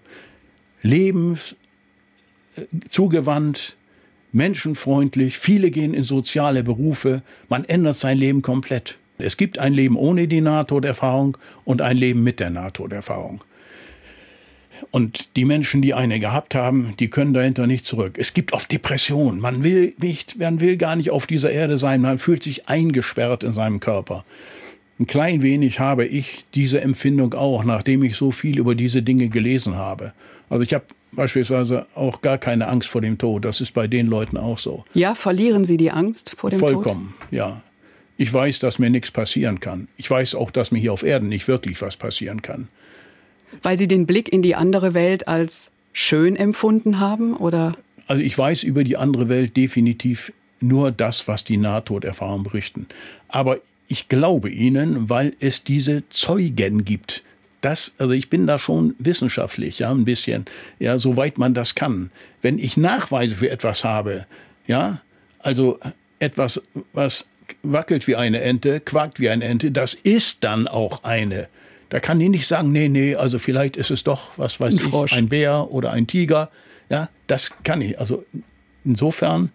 Leben 0.82 1.38
äh, 2.56 2.62
zugewandt, 2.88 3.76
menschenfreundlich. 4.34 5.38
Viele 5.38 5.70
gehen 5.70 5.94
in 5.94 6.02
soziale 6.02 6.62
Berufe. 6.62 7.22
Man 7.48 7.64
ändert 7.64 7.96
sein 7.96 8.18
Leben 8.18 8.42
komplett. 8.42 8.98
Es 9.18 9.36
gibt 9.36 9.58
ein 9.58 9.72
Leben 9.72 9.96
ohne 9.96 10.26
die 10.26 10.40
Nahtoderfahrung 10.40 11.38
und 11.64 11.80
ein 11.80 11.96
Leben 11.96 12.22
mit 12.22 12.40
der 12.40 12.50
Nahtoderfahrung. 12.50 13.44
Und 14.90 15.36
die 15.36 15.44
Menschen, 15.44 15.82
die 15.82 15.94
eine 15.94 16.18
gehabt 16.18 16.54
haben, 16.54 16.94
die 16.98 17.08
können 17.08 17.32
dahinter 17.32 17.66
nicht 17.66 17.86
zurück. 17.86 18.16
Es 18.18 18.34
gibt 18.34 18.52
oft 18.52 18.70
Depressionen. 18.70 19.40
Man 19.40 19.62
will 19.62 19.94
nicht, 19.98 20.36
man 20.38 20.60
will 20.60 20.76
gar 20.76 20.96
nicht 20.96 21.10
auf 21.10 21.26
dieser 21.26 21.50
Erde 21.50 21.78
sein. 21.78 22.00
Man 22.00 22.18
fühlt 22.18 22.42
sich 22.42 22.68
eingesperrt 22.68 23.44
in 23.44 23.52
seinem 23.52 23.80
Körper. 23.80 24.24
Ein 24.98 25.06
klein 25.06 25.42
wenig 25.42 25.80
habe 25.80 26.06
ich 26.06 26.44
diese 26.54 26.80
Empfindung 26.80 27.34
auch, 27.34 27.64
nachdem 27.64 28.02
ich 28.04 28.16
so 28.16 28.30
viel 28.30 28.58
über 28.58 28.74
diese 28.74 29.02
Dinge 29.02 29.28
gelesen 29.28 29.76
habe. 29.76 30.12
Also 30.48 30.62
ich 30.62 30.72
habe 30.72 30.84
beispielsweise 31.12 31.86
auch 31.94 32.20
gar 32.22 32.38
keine 32.38 32.68
Angst 32.68 32.88
vor 32.88 33.00
dem 33.00 33.18
Tod. 33.18 33.44
Das 33.44 33.60
ist 33.60 33.72
bei 33.72 33.86
den 33.86 34.06
Leuten 34.06 34.36
auch 34.36 34.58
so. 34.58 34.84
Ja, 34.94 35.14
verlieren 35.14 35.64
Sie 35.64 35.76
die 35.76 35.90
Angst 35.90 36.34
vor 36.36 36.50
dem 36.50 36.60
Vollkommen, 36.60 36.82
Tod? 36.82 36.92
Vollkommen, 36.92 37.14
ja. 37.30 37.62
Ich 38.16 38.32
weiß, 38.32 38.60
dass 38.60 38.78
mir 38.78 38.90
nichts 38.90 39.10
passieren 39.10 39.58
kann. 39.58 39.88
Ich 39.96 40.08
weiß 40.08 40.36
auch, 40.36 40.52
dass 40.52 40.70
mir 40.70 40.78
hier 40.78 40.92
auf 40.92 41.02
Erden 41.02 41.28
nicht 41.28 41.48
wirklich 41.48 41.82
was 41.82 41.96
passieren 41.96 42.42
kann. 42.42 42.68
Weil 43.62 43.76
Sie 43.76 43.88
den 43.88 44.06
Blick 44.06 44.32
in 44.32 44.42
die 44.42 44.54
andere 44.54 44.94
Welt 44.94 45.26
als 45.26 45.70
schön 45.92 46.36
empfunden 46.36 47.00
haben, 47.00 47.36
oder? 47.36 47.76
Also 48.06 48.22
ich 48.22 48.36
weiß 48.36 48.62
über 48.62 48.84
die 48.84 48.96
andere 48.96 49.28
Welt 49.28 49.56
definitiv 49.56 50.32
nur 50.60 50.92
das, 50.92 51.26
was 51.26 51.44
die 51.44 51.56
Nahtoderfahrungen 51.56 52.44
berichten. 52.44 52.86
Aber 53.28 53.58
ich 53.88 54.08
glaube 54.08 54.50
ihnen, 54.50 55.10
weil 55.10 55.34
es 55.40 55.64
diese 55.64 56.08
Zeugen 56.08 56.84
gibt. 56.84 57.22
Das, 57.60 57.94
also 57.98 58.12
ich 58.12 58.28
bin 58.28 58.46
da 58.46 58.58
schon 58.58 58.94
wissenschaftlich, 58.98 59.78
ja, 59.78 59.90
ein 59.90 60.04
bisschen, 60.04 60.44
ja, 60.78 60.98
soweit 60.98 61.38
man 61.38 61.54
das 61.54 61.74
kann. 61.74 62.10
Wenn 62.42 62.58
ich 62.58 62.76
Nachweise 62.76 63.36
für 63.36 63.50
etwas 63.50 63.84
habe, 63.84 64.26
ja, 64.66 65.00
also 65.38 65.78
etwas, 66.18 66.62
was 66.92 67.26
wackelt 67.62 68.06
wie 68.06 68.16
eine 68.16 68.40
Ente, 68.40 68.80
quakt 68.80 69.20
wie 69.20 69.30
eine 69.30 69.44
Ente, 69.44 69.70
das 69.70 69.94
ist 69.94 70.44
dann 70.44 70.68
auch 70.68 71.04
eine. 71.04 71.48
Da 71.88 72.00
kann 72.00 72.20
ich 72.20 72.28
nicht 72.28 72.46
sagen, 72.46 72.72
nee, 72.72 72.88
nee, 72.88 73.14
also 73.14 73.38
vielleicht 73.38 73.76
ist 73.76 73.90
es 73.90 74.04
doch, 74.04 74.32
was 74.36 74.60
weiß 74.60 74.74
ein 74.78 75.04
ich, 75.04 75.12
ein 75.12 75.28
Bär 75.28 75.70
oder 75.70 75.92
ein 75.92 76.06
Tiger. 76.06 76.50
Ja, 76.90 77.08
das 77.26 77.62
kann 77.62 77.80
ich. 77.80 77.98
Also 77.98 78.24
insofern 78.84 79.50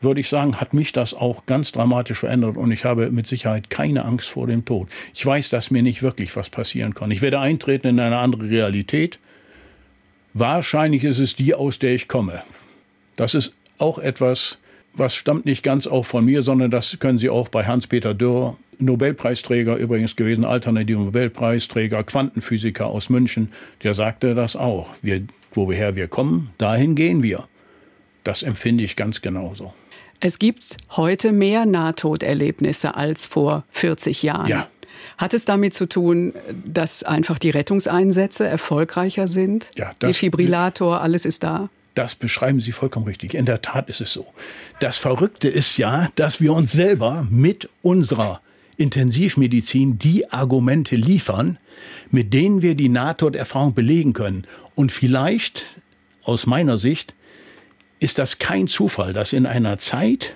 würde 0.00 0.20
ich 0.20 0.28
sagen, 0.28 0.60
hat 0.60 0.74
mich 0.74 0.92
das 0.92 1.14
auch 1.14 1.46
ganz 1.46 1.72
dramatisch 1.72 2.20
verändert 2.20 2.56
und 2.56 2.70
ich 2.70 2.84
habe 2.84 3.10
mit 3.10 3.26
Sicherheit 3.26 3.70
keine 3.70 4.04
Angst 4.04 4.28
vor 4.28 4.46
dem 4.46 4.64
Tod. 4.64 4.88
Ich 5.14 5.24
weiß, 5.24 5.48
dass 5.50 5.70
mir 5.70 5.82
nicht 5.82 6.02
wirklich 6.02 6.36
was 6.36 6.50
passieren 6.50 6.94
kann. 6.94 7.10
Ich 7.10 7.22
werde 7.22 7.40
eintreten 7.40 7.88
in 7.88 8.00
eine 8.00 8.18
andere 8.18 8.48
Realität. 8.48 9.18
Wahrscheinlich 10.34 11.04
ist 11.04 11.18
es 11.18 11.34
die, 11.34 11.54
aus 11.54 11.78
der 11.78 11.94
ich 11.94 12.08
komme. 12.08 12.42
Das 13.16 13.34
ist 13.34 13.54
auch 13.78 13.98
etwas, 13.98 14.58
was 14.92 15.14
stammt 15.14 15.46
nicht 15.46 15.62
ganz 15.62 15.86
auch 15.86 16.04
von 16.04 16.24
mir, 16.24 16.42
sondern 16.42 16.70
das 16.70 16.98
können 16.98 17.18
Sie 17.18 17.30
auch 17.30 17.48
bei 17.48 17.64
Hans-Peter 17.64 18.14
Dürr, 18.14 18.56
Nobelpreisträger 18.78 19.76
übrigens 19.76 20.16
gewesen, 20.16 20.44
alternativer 20.44 21.00
Nobelpreisträger, 21.00 22.02
Quantenphysiker 22.04 22.86
aus 22.86 23.08
München, 23.08 23.52
der 23.82 23.94
sagte 23.94 24.34
das 24.34 24.56
auch. 24.56 24.88
Wir, 25.00 25.22
woher 25.52 25.96
wir 25.96 26.08
kommen, 26.08 26.50
dahin 26.58 26.94
gehen 26.94 27.22
wir. 27.22 27.48
Das 28.24 28.42
empfinde 28.42 28.84
ich 28.84 28.96
ganz 28.96 29.22
genauso. 29.22 29.72
Es 30.20 30.38
gibt 30.38 30.76
heute 30.90 31.32
mehr 31.32 31.66
Nahtoderlebnisse 31.66 32.94
als 32.94 33.26
vor 33.26 33.64
40 33.70 34.22
Jahren. 34.22 34.48
Ja. 34.48 34.68
Hat 35.18 35.34
es 35.34 35.44
damit 35.44 35.74
zu 35.74 35.86
tun, 35.86 36.32
dass 36.64 37.02
einfach 37.02 37.38
die 37.38 37.50
Rettungseinsätze 37.50 38.46
erfolgreicher 38.46 39.28
sind? 39.28 39.70
Ja, 39.76 39.92
das, 39.98 40.08
Defibrillator, 40.08 41.00
alles 41.00 41.24
ist 41.24 41.42
da? 41.42 41.68
Das 41.94 42.14
beschreiben 42.14 42.60
Sie 42.60 42.72
vollkommen 42.72 43.06
richtig. 43.06 43.34
In 43.34 43.46
der 43.46 43.62
Tat 43.62 43.88
ist 43.88 44.00
es 44.00 44.12
so. 44.12 44.26
Das 44.80 44.98
Verrückte 44.98 45.48
ist 45.48 45.78
ja, 45.78 46.10
dass 46.16 46.40
wir 46.40 46.52
uns 46.52 46.72
selber 46.72 47.26
mit 47.30 47.70
unserer 47.82 48.40
Intensivmedizin 48.76 49.98
die 49.98 50.30
Argumente 50.30 50.96
liefern, 50.96 51.58
mit 52.10 52.34
denen 52.34 52.60
wir 52.60 52.74
die 52.74 52.90
Nahtoderfahrung 52.90 53.72
belegen 53.72 54.12
können. 54.12 54.46
Und 54.74 54.92
vielleicht, 54.92 55.64
aus 56.22 56.46
meiner 56.46 56.76
Sicht, 56.76 57.14
ist 57.98 58.18
das 58.18 58.38
kein 58.38 58.66
Zufall, 58.66 59.12
dass 59.12 59.32
in 59.32 59.46
einer 59.46 59.78
Zeit, 59.78 60.34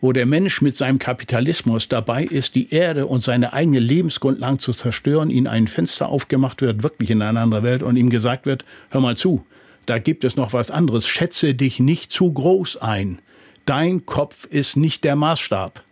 wo 0.00 0.12
der 0.12 0.26
Mensch 0.26 0.62
mit 0.62 0.76
seinem 0.76 0.98
Kapitalismus 0.98 1.88
dabei 1.88 2.24
ist, 2.24 2.54
die 2.54 2.72
Erde 2.72 3.06
und 3.06 3.22
seine 3.22 3.52
eigene 3.52 3.78
Lebensgrundlagen 3.78 4.58
zu 4.58 4.72
zerstören, 4.72 5.30
ihm 5.30 5.46
ein 5.46 5.68
Fenster 5.68 6.08
aufgemacht 6.08 6.60
wird, 6.60 6.82
wirklich 6.82 7.10
in 7.10 7.22
eine 7.22 7.40
andere 7.40 7.62
Welt, 7.62 7.82
und 7.82 7.96
ihm 7.96 8.10
gesagt 8.10 8.46
wird, 8.46 8.64
hör 8.90 9.00
mal 9.00 9.16
zu, 9.16 9.44
da 9.86 9.98
gibt 9.98 10.24
es 10.24 10.36
noch 10.36 10.52
was 10.52 10.70
anderes, 10.70 11.06
schätze 11.06 11.54
dich 11.54 11.80
nicht 11.80 12.12
zu 12.12 12.32
groß 12.32 12.78
ein. 12.78 13.18
Dein 13.64 14.06
Kopf 14.06 14.44
ist 14.46 14.76
nicht 14.76 15.04
der 15.04 15.16
Maßstab. 15.16 15.82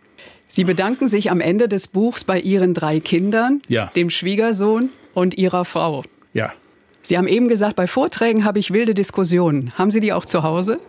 Sie 0.47 0.65
bedanken 0.65 1.07
sich 1.07 1.31
am 1.31 1.39
Ende 1.39 1.69
des 1.69 1.87
Buchs 1.87 2.25
bei 2.25 2.39
Ihren 2.39 2.73
drei 2.73 2.99
Kindern, 2.99 3.61
ja. 3.69 3.89
dem 3.95 4.09
Schwiegersohn 4.09 4.89
und 5.13 5.37
Ihrer 5.37 5.63
Frau. 5.63 6.03
Ja. 6.33 6.51
Sie 7.03 7.17
haben 7.17 7.27
eben 7.27 7.47
gesagt, 7.47 7.75
bei 7.75 7.87
Vorträgen 7.87 8.45
habe 8.45 8.59
ich 8.59 8.71
wilde 8.71 8.93
Diskussionen. 8.93 9.71
Haben 9.77 9.91
Sie 9.91 9.99
die 9.99 10.13
auch 10.13 10.25
zu 10.25 10.43
Hause? 10.43 10.79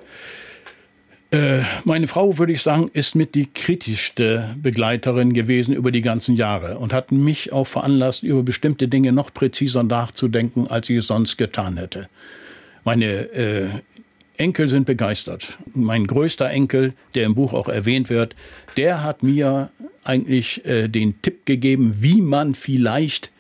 Äh, 1.33 1.63
meine 1.85 2.09
Frau, 2.09 2.37
würde 2.37 2.53
ich 2.53 2.61
sagen, 2.61 2.91
ist 2.93 3.15
mit 3.15 3.35
die 3.35 3.47
kritischste 3.47 4.55
Begleiterin 4.61 5.33
gewesen 5.33 5.75
über 5.75 5.91
die 5.91 6.03
ganzen 6.03 6.37
Jahre 6.37 6.79
und 6.79 6.93
hat 6.93 7.11
mich 7.11 7.53
auch 7.55 7.67
veranlasst, 7.67 8.23
über 8.23 8.43
bestimmte 8.43 8.87
Dinge 8.87 9.13
noch 9.13 9.33
präziser 9.33 9.83
nachzudenken, 9.83 10.67
als 10.67 10.91
ich 10.91 10.99
es 10.99 11.07
sonst 11.07 11.39
getan 11.39 11.79
hätte. 11.79 12.11
Meine 12.85 13.07
äh, 13.07 13.69
Enkel 14.37 14.69
sind 14.69 14.85
begeistert. 14.85 15.57
Mein 15.73 16.07
größter 16.07 16.51
Enkel, 16.51 16.93
der 17.15 17.25
im 17.25 17.35
Buch 17.35 17.55
auch 17.55 17.69
erwähnt 17.69 18.11
wird, 18.11 18.37
der 18.77 19.03
hat 19.03 19.23
mir 19.23 19.71
eigentlich 20.05 20.67
äh, 20.67 20.89
den 20.89 21.23
Tipp 21.23 21.47
gegeben, 21.47 21.97
wie 22.01 22.21
man 22.21 22.55
vielleicht 22.55 23.31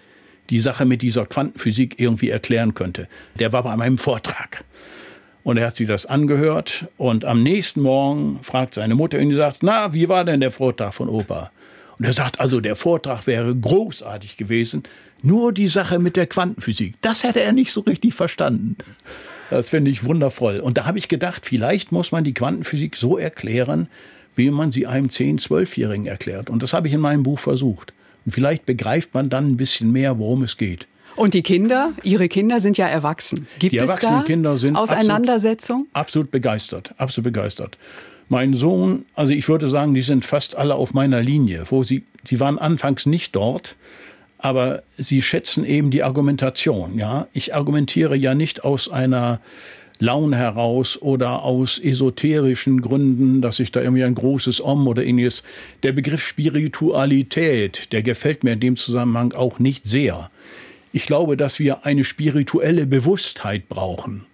die 0.51 0.61
Sache 0.61 0.85
mit 0.85 1.03
dieser 1.03 1.27
Quantenphysik 1.27 1.99
irgendwie 1.99 2.31
erklären 2.31 2.75
könnte. 2.75 3.09
Der 3.39 3.53
war 3.53 3.63
bei 3.63 3.77
meinem 3.77 3.99
Vortrag. 3.99 4.65
Und 5.45 5.57
er 5.57 5.67
hat 5.67 5.77
sich 5.77 5.89
das 5.89 6.07
angehört 6.07 6.87
und 6.97 7.25
am 7.25 7.43
nächsten 7.43 7.81
Morgen 7.81 8.39
fragt 8.43 8.75
seine 8.75 8.95
Mutter 8.95 9.19
ihn 9.19 9.31
und 9.31 9.37
sagt, 9.37 9.63
na, 9.63 9.93
wie 9.93 10.09
war 10.09 10.25
denn 10.25 10.41
der 10.41 10.53
Vortrag 10.53 10.95
von 10.95 11.09
Opa? 11.09 11.51
Und 11.99 12.05
er 12.05 12.13
sagt, 12.13 12.41
also 12.41 12.61
der 12.61 12.77
Vortrag 12.77 13.27
wäre 13.27 13.55
großartig 13.55 14.37
gewesen, 14.37 14.85
nur 15.21 15.53
die 15.53 15.69
Sache 15.69 15.99
mit 15.99 16.17
der 16.17 16.27
Quantenphysik, 16.27 16.95
das 17.01 17.25
hätte 17.25 17.41
er 17.41 17.53
nicht 17.53 17.73
so 17.73 17.81
richtig 17.81 18.15
verstanden. 18.15 18.77
Das 19.51 19.69
finde 19.69 19.91
ich 19.91 20.05
wundervoll. 20.05 20.61
Und 20.61 20.79
da 20.79 20.87
habe 20.87 20.99
ich 20.99 21.09
gedacht, 21.09 21.45
vielleicht 21.45 21.93
muss 21.93 22.11
man 22.11 22.25
die 22.25 22.35
Quantenphysik 22.35 22.97
so 22.97 23.19
erklären, 23.19 23.89
wie 24.35 24.51
man 24.51 24.73
sie 24.73 24.87
einem 24.87 25.09
10-, 25.09 25.43
12-Jährigen 25.47 26.07
erklärt. 26.07 26.51
Und 26.51 26.63
das 26.63 26.73
habe 26.73 26.89
ich 26.89 26.95
in 26.95 27.01
meinem 27.01 27.23
Buch 27.23 27.39
versucht. 27.39 27.93
Und 28.25 28.33
vielleicht 28.33 28.67
begreift 28.67 29.15
man 29.15 29.31
dann 29.31 29.53
ein 29.53 29.57
bisschen 29.57 29.93
mehr, 29.93 30.19
worum 30.19 30.43
es 30.43 30.57
geht. 30.57 30.87
Und 31.17 31.35
die 31.35 31.43
Kinder, 31.43 31.93
Ihre 32.03 32.29
Kinder 32.29 32.61
sind 32.61 32.79
ja 32.79 32.87
erwachsen. 32.87 33.47
Gibt 33.59 33.73
die 33.73 33.77
es 33.77 33.83
erwachsenen 33.83 34.21
da 34.21 34.25
Kinder 34.25 34.57
sind 34.57 34.77
Auseinandersetzung? 34.77 35.87
Absolut, 35.93 35.97
absolut 35.97 36.31
begeistert, 36.31 36.95
absolut 36.97 37.25
begeistert. 37.33 37.79
Mein 38.29 38.55
Sohn, 38.55 39.05
also 39.15 39.33
ich 39.33 39.47
würde 39.49 39.69
sagen, 39.69 39.95
die 39.95 40.03
sind 40.03 40.25
fast 40.25 40.57
alle 40.57 40.75
auf 40.75 40.95
meiner 40.95 41.23
Linie. 41.23 41.65
Wo 41.69 41.85
sie, 41.85 42.05
sie 42.25 42.41
waren 42.41 42.59
anfangs 42.59 43.05
nicht 43.05 43.37
dort, 43.37 43.77
aber 44.39 44.83
sie 44.97 45.21
schätzen 45.21 45.65
eben 45.65 45.91
die 45.91 46.03
Argumentation. 46.03 46.99
Ja, 46.99 47.27
ich 47.33 47.55
argumentiere 47.55 48.17
ja 48.17 48.35
nicht 48.35 48.65
aus 48.65 48.91
einer 48.91 49.41
Laune 49.99 50.37
heraus 50.37 51.01
oder 51.01 51.43
aus 51.43 51.79
esoterischen 51.79 52.81
Gründen, 52.81 53.41
dass 53.41 53.61
ich 53.61 53.73
da 53.73 53.81
irgendwie 53.81 54.05
ein 54.05 54.15
großes 54.15 54.63
Om 54.63 54.87
oder 54.89 55.05
ähnliches. 55.05 55.43
Der 55.83 55.93
Begriff 55.93 56.23
Spiritualität, 56.23 57.93
der 57.93 58.03
gefällt 58.03 58.45
mir 58.45 58.53
in 58.53 58.61
dem 58.61 58.77
Zusammenhang 58.77 59.33
auch 59.33 59.59
nicht 59.59 59.85
sehr. 59.87 60.31
Ich 60.93 61.07
glaube, 61.07 61.37
dass 61.37 61.59
wir 61.59 61.87
eine 61.87 62.05
spirituelle 62.05 62.87
Bewusstheit 62.87 63.69
brauchen. 63.69 64.27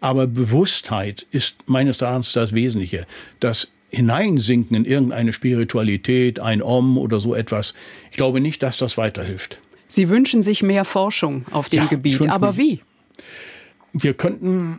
Aber 0.00 0.26
Bewusstheit 0.26 1.26
ist 1.30 1.56
meines 1.66 2.00
Erachtens 2.00 2.32
das 2.32 2.52
Wesentliche. 2.52 3.06
Das 3.38 3.70
Hineinsinken 3.90 4.76
in 4.76 4.84
irgendeine 4.84 5.32
Spiritualität, 5.32 6.38
ein 6.40 6.62
Om 6.62 6.96
oder 6.96 7.20
so 7.20 7.34
etwas, 7.34 7.74
ich 8.10 8.16
glaube 8.16 8.40
nicht, 8.40 8.62
dass 8.62 8.78
das 8.78 8.96
weiterhilft. 8.96 9.58
Sie 9.88 10.08
wünschen 10.08 10.42
sich 10.42 10.62
mehr 10.62 10.84
Forschung 10.84 11.44
auf 11.50 11.68
dem 11.68 11.80
Ja, 11.80 11.86
Gebiet. 11.86 12.28
Aber 12.28 12.56
wie? 12.56 12.80
Wir 13.92 14.14
könnten 14.14 14.78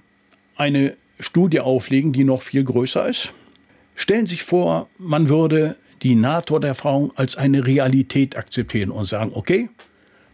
eine 0.61 0.93
Studie 1.19 1.59
auflegen, 1.59 2.13
die 2.13 2.23
noch 2.23 2.43
viel 2.43 2.63
größer 2.63 3.09
ist. 3.09 3.33
Stellen 3.95 4.27
Sie 4.27 4.35
sich 4.35 4.43
vor, 4.43 4.87
man 4.97 5.27
würde 5.27 5.75
die 6.03 6.15
Nahtoderfahrung 6.15 7.11
als 7.15 7.35
eine 7.35 7.65
Realität 7.65 8.37
akzeptieren 8.37 8.91
und 8.91 9.05
sagen, 9.05 9.31
okay, 9.33 9.69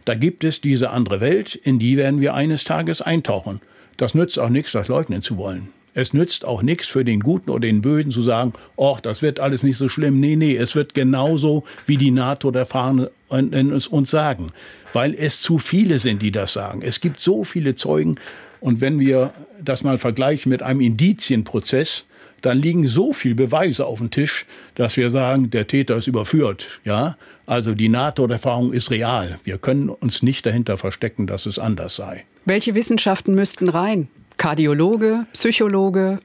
da 0.04 0.14
gibt 0.14 0.44
es 0.44 0.60
diese 0.60 0.90
andere 0.90 1.20
Welt, 1.20 1.54
in 1.54 1.78
die 1.78 1.96
werden 1.96 2.20
wir 2.20 2.34
eines 2.34 2.64
Tages 2.64 3.02
eintauchen. 3.02 3.60
Das 3.96 4.14
nützt 4.14 4.38
auch 4.38 4.48
nichts, 4.48 4.72
das 4.72 4.88
leugnen 4.88 5.22
zu 5.22 5.36
wollen. 5.38 5.68
Es 5.94 6.12
nützt 6.12 6.44
auch 6.44 6.62
nichts 6.62 6.86
für 6.88 7.04
den 7.04 7.20
Guten 7.20 7.50
oder 7.50 7.60
den 7.60 7.80
Bösen 7.80 8.10
zu 8.10 8.22
sagen, 8.22 8.52
ach, 8.80 9.00
das 9.00 9.20
wird 9.22 9.40
alles 9.40 9.62
nicht 9.62 9.78
so 9.78 9.88
schlimm. 9.88 10.20
Nee, 10.20 10.36
nee, 10.36 10.56
es 10.56 10.74
wird 10.74 10.94
genauso, 10.94 11.64
wie 11.86 11.96
die 11.96 12.10
NATO-Erfahrenen 12.10 13.72
es 13.72 13.88
uns 13.88 14.10
sagen. 14.10 14.48
Weil 14.92 15.14
es 15.14 15.40
zu 15.40 15.58
viele 15.58 15.98
sind, 15.98 16.22
die 16.22 16.32
das 16.32 16.52
sagen. 16.52 16.82
Es 16.82 17.00
gibt 17.00 17.18
so 17.18 17.44
viele 17.44 17.74
Zeugen. 17.74 18.16
Und 18.60 18.80
wenn 18.80 19.00
wir 19.00 19.32
das 19.62 19.82
mal 19.82 19.98
vergleichen 19.98 20.50
mit 20.50 20.62
einem 20.62 20.80
Indizienprozess, 20.80 22.06
dann 22.40 22.58
liegen 22.58 22.86
so 22.86 23.12
viele 23.12 23.34
Beweise 23.34 23.86
auf 23.86 23.98
dem 23.98 24.10
Tisch, 24.10 24.46
dass 24.74 24.96
wir 24.96 25.10
sagen, 25.10 25.50
der 25.50 25.66
Täter 25.66 25.96
ist 25.96 26.06
überführt. 26.06 26.80
Ja, 26.84 27.16
also 27.46 27.74
die 27.74 27.88
NATO-Erfahrung 27.88 28.72
ist 28.72 28.90
real. 28.90 29.40
Wir 29.44 29.58
können 29.58 29.88
uns 29.88 30.22
nicht 30.22 30.46
dahinter 30.46 30.76
verstecken, 30.76 31.26
dass 31.26 31.46
es 31.46 31.58
anders 31.58 31.96
sei. 31.96 32.24
Welche 32.44 32.74
Wissenschaften 32.74 33.34
müssten 33.34 33.68
rein? 33.68 34.08
Kardiologe, 34.36 35.26
Psychologe? 35.32 36.20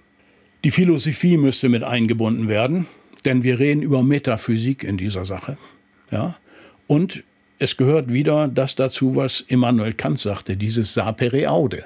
Die 0.63 0.71
Philosophie 0.71 1.37
müsste 1.37 1.67
mit 1.67 1.83
eingebunden 1.83 2.47
werden, 2.47 2.85
denn 3.25 3.43
wir 3.43 3.59
reden 3.59 3.81
über 3.81 4.03
Metaphysik 4.03 4.83
in 4.83 4.97
dieser 4.97 5.25
Sache. 5.25 5.57
Ja? 6.11 6.37
Und 6.87 7.23
es 7.59 7.75
gehört 7.75 8.11
wieder 8.11 8.47
das 8.47 8.75
dazu, 8.75 9.15
was 9.15 9.41
Immanuel 9.41 9.93
Kant 9.93 10.19
sagte, 10.19 10.55
dieses 10.55 10.93
Sapere 10.93 11.49
aude. 11.49 11.85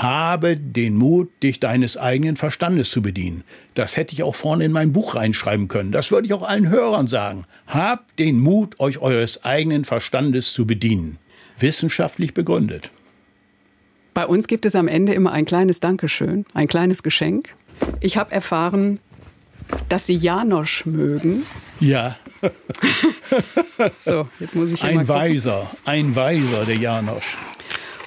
Habe 0.00 0.56
den 0.56 0.96
Mut, 0.96 1.30
dich 1.42 1.60
deines 1.60 1.96
eigenen 1.96 2.36
Verstandes 2.36 2.90
zu 2.90 3.02
bedienen. 3.02 3.44
Das 3.74 3.96
hätte 3.96 4.14
ich 4.14 4.22
auch 4.22 4.34
vorne 4.34 4.64
in 4.64 4.72
mein 4.72 4.92
Buch 4.92 5.14
reinschreiben 5.14 5.68
können. 5.68 5.92
Das 5.92 6.10
würde 6.10 6.26
ich 6.26 6.32
auch 6.32 6.42
allen 6.42 6.68
Hörern 6.68 7.06
sagen. 7.06 7.44
Habt 7.66 8.18
den 8.18 8.40
Mut, 8.40 8.80
euch 8.80 8.98
eures 8.98 9.44
eigenen 9.44 9.84
Verstandes 9.84 10.54
zu 10.54 10.66
bedienen. 10.66 11.18
Wissenschaftlich 11.58 12.32
begründet. 12.32 12.90
Bei 14.14 14.26
uns 14.26 14.48
gibt 14.48 14.64
es 14.64 14.74
am 14.74 14.88
Ende 14.88 15.12
immer 15.12 15.32
ein 15.32 15.44
kleines 15.44 15.80
Dankeschön, 15.80 16.46
ein 16.54 16.66
kleines 16.66 17.02
Geschenk. 17.02 17.54
Ich 18.00 18.16
habe 18.16 18.32
erfahren, 18.32 19.00
dass 19.90 20.06
Sie 20.06 20.14
Janosch 20.14 20.86
mögen. 20.86 21.42
Ja, 21.78 22.16
So, 23.98 24.28
jetzt 24.38 24.56
muss 24.56 24.72
ich 24.72 24.80
hier 24.80 25.00
ein. 25.00 25.08
Weiser, 25.08 25.70
ein 25.84 26.14
Weiser, 26.16 26.64
der 26.64 26.76
Janosch. 26.76 27.36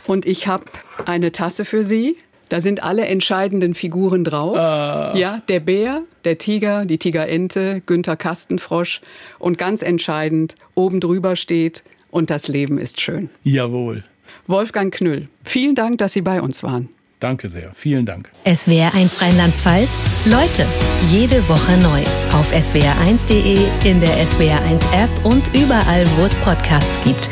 Und 0.08 0.26
ich 0.26 0.48
habe 0.48 0.66
eine 1.06 1.32
Tasse 1.32 1.66
für 1.66 1.84
Sie. 1.84 2.18
Da 2.50 2.62
sind 2.62 2.84
alle 2.84 3.06
entscheidenden 3.06 3.74
Figuren 3.74 4.24
drauf. 4.24 4.56
Ja, 4.56 5.42
der 5.48 5.60
Bär, 5.60 6.02
der 6.24 6.38
Tiger, 6.38 6.86
die 6.86 6.98
Tigerente, 6.98 7.82
Günther 7.86 8.16
Kastenfrosch. 8.16 9.02
Und 9.40 9.58
ganz 9.58 9.82
entscheidend, 9.82 10.56
oben 10.76 11.00
drüber 11.00 11.36
steht, 11.36 11.84
und 12.12 12.30
das 12.30 12.48
Leben 12.48 12.78
ist 12.78 13.02
schön. 13.02 13.30
Jawohl. 13.44 14.04
Wolfgang 14.46 14.94
Knüll, 14.94 15.30
vielen 15.44 15.74
Dank, 15.74 15.98
dass 15.98 16.14
Sie 16.14 16.22
bei 16.22 16.42
uns 16.42 16.62
waren. 16.62 16.90
Danke 17.20 17.48
sehr. 17.48 17.72
Vielen 17.74 18.06
Dank. 18.06 18.30
SWR1 18.46 19.22
Rheinland-Pfalz. 19.22 20.04
Leute, 20.26 20.68
jede 21.10 21.48
Woche 21.48 21.78
neu. 21.78 22.02
Auf 22.38 22.52
swr1.de, 22.52 23.58
in 23.90 24.02
der 24.02 24.26
SWR1 24.26 24.84
App 24.94 25.26
und 25.26 25.44
überall, 25.56 26.06
wo 26.18 26.26
es 26.26 26.36
Podcasts 26.36 27.02
gibt. 27.04 27.30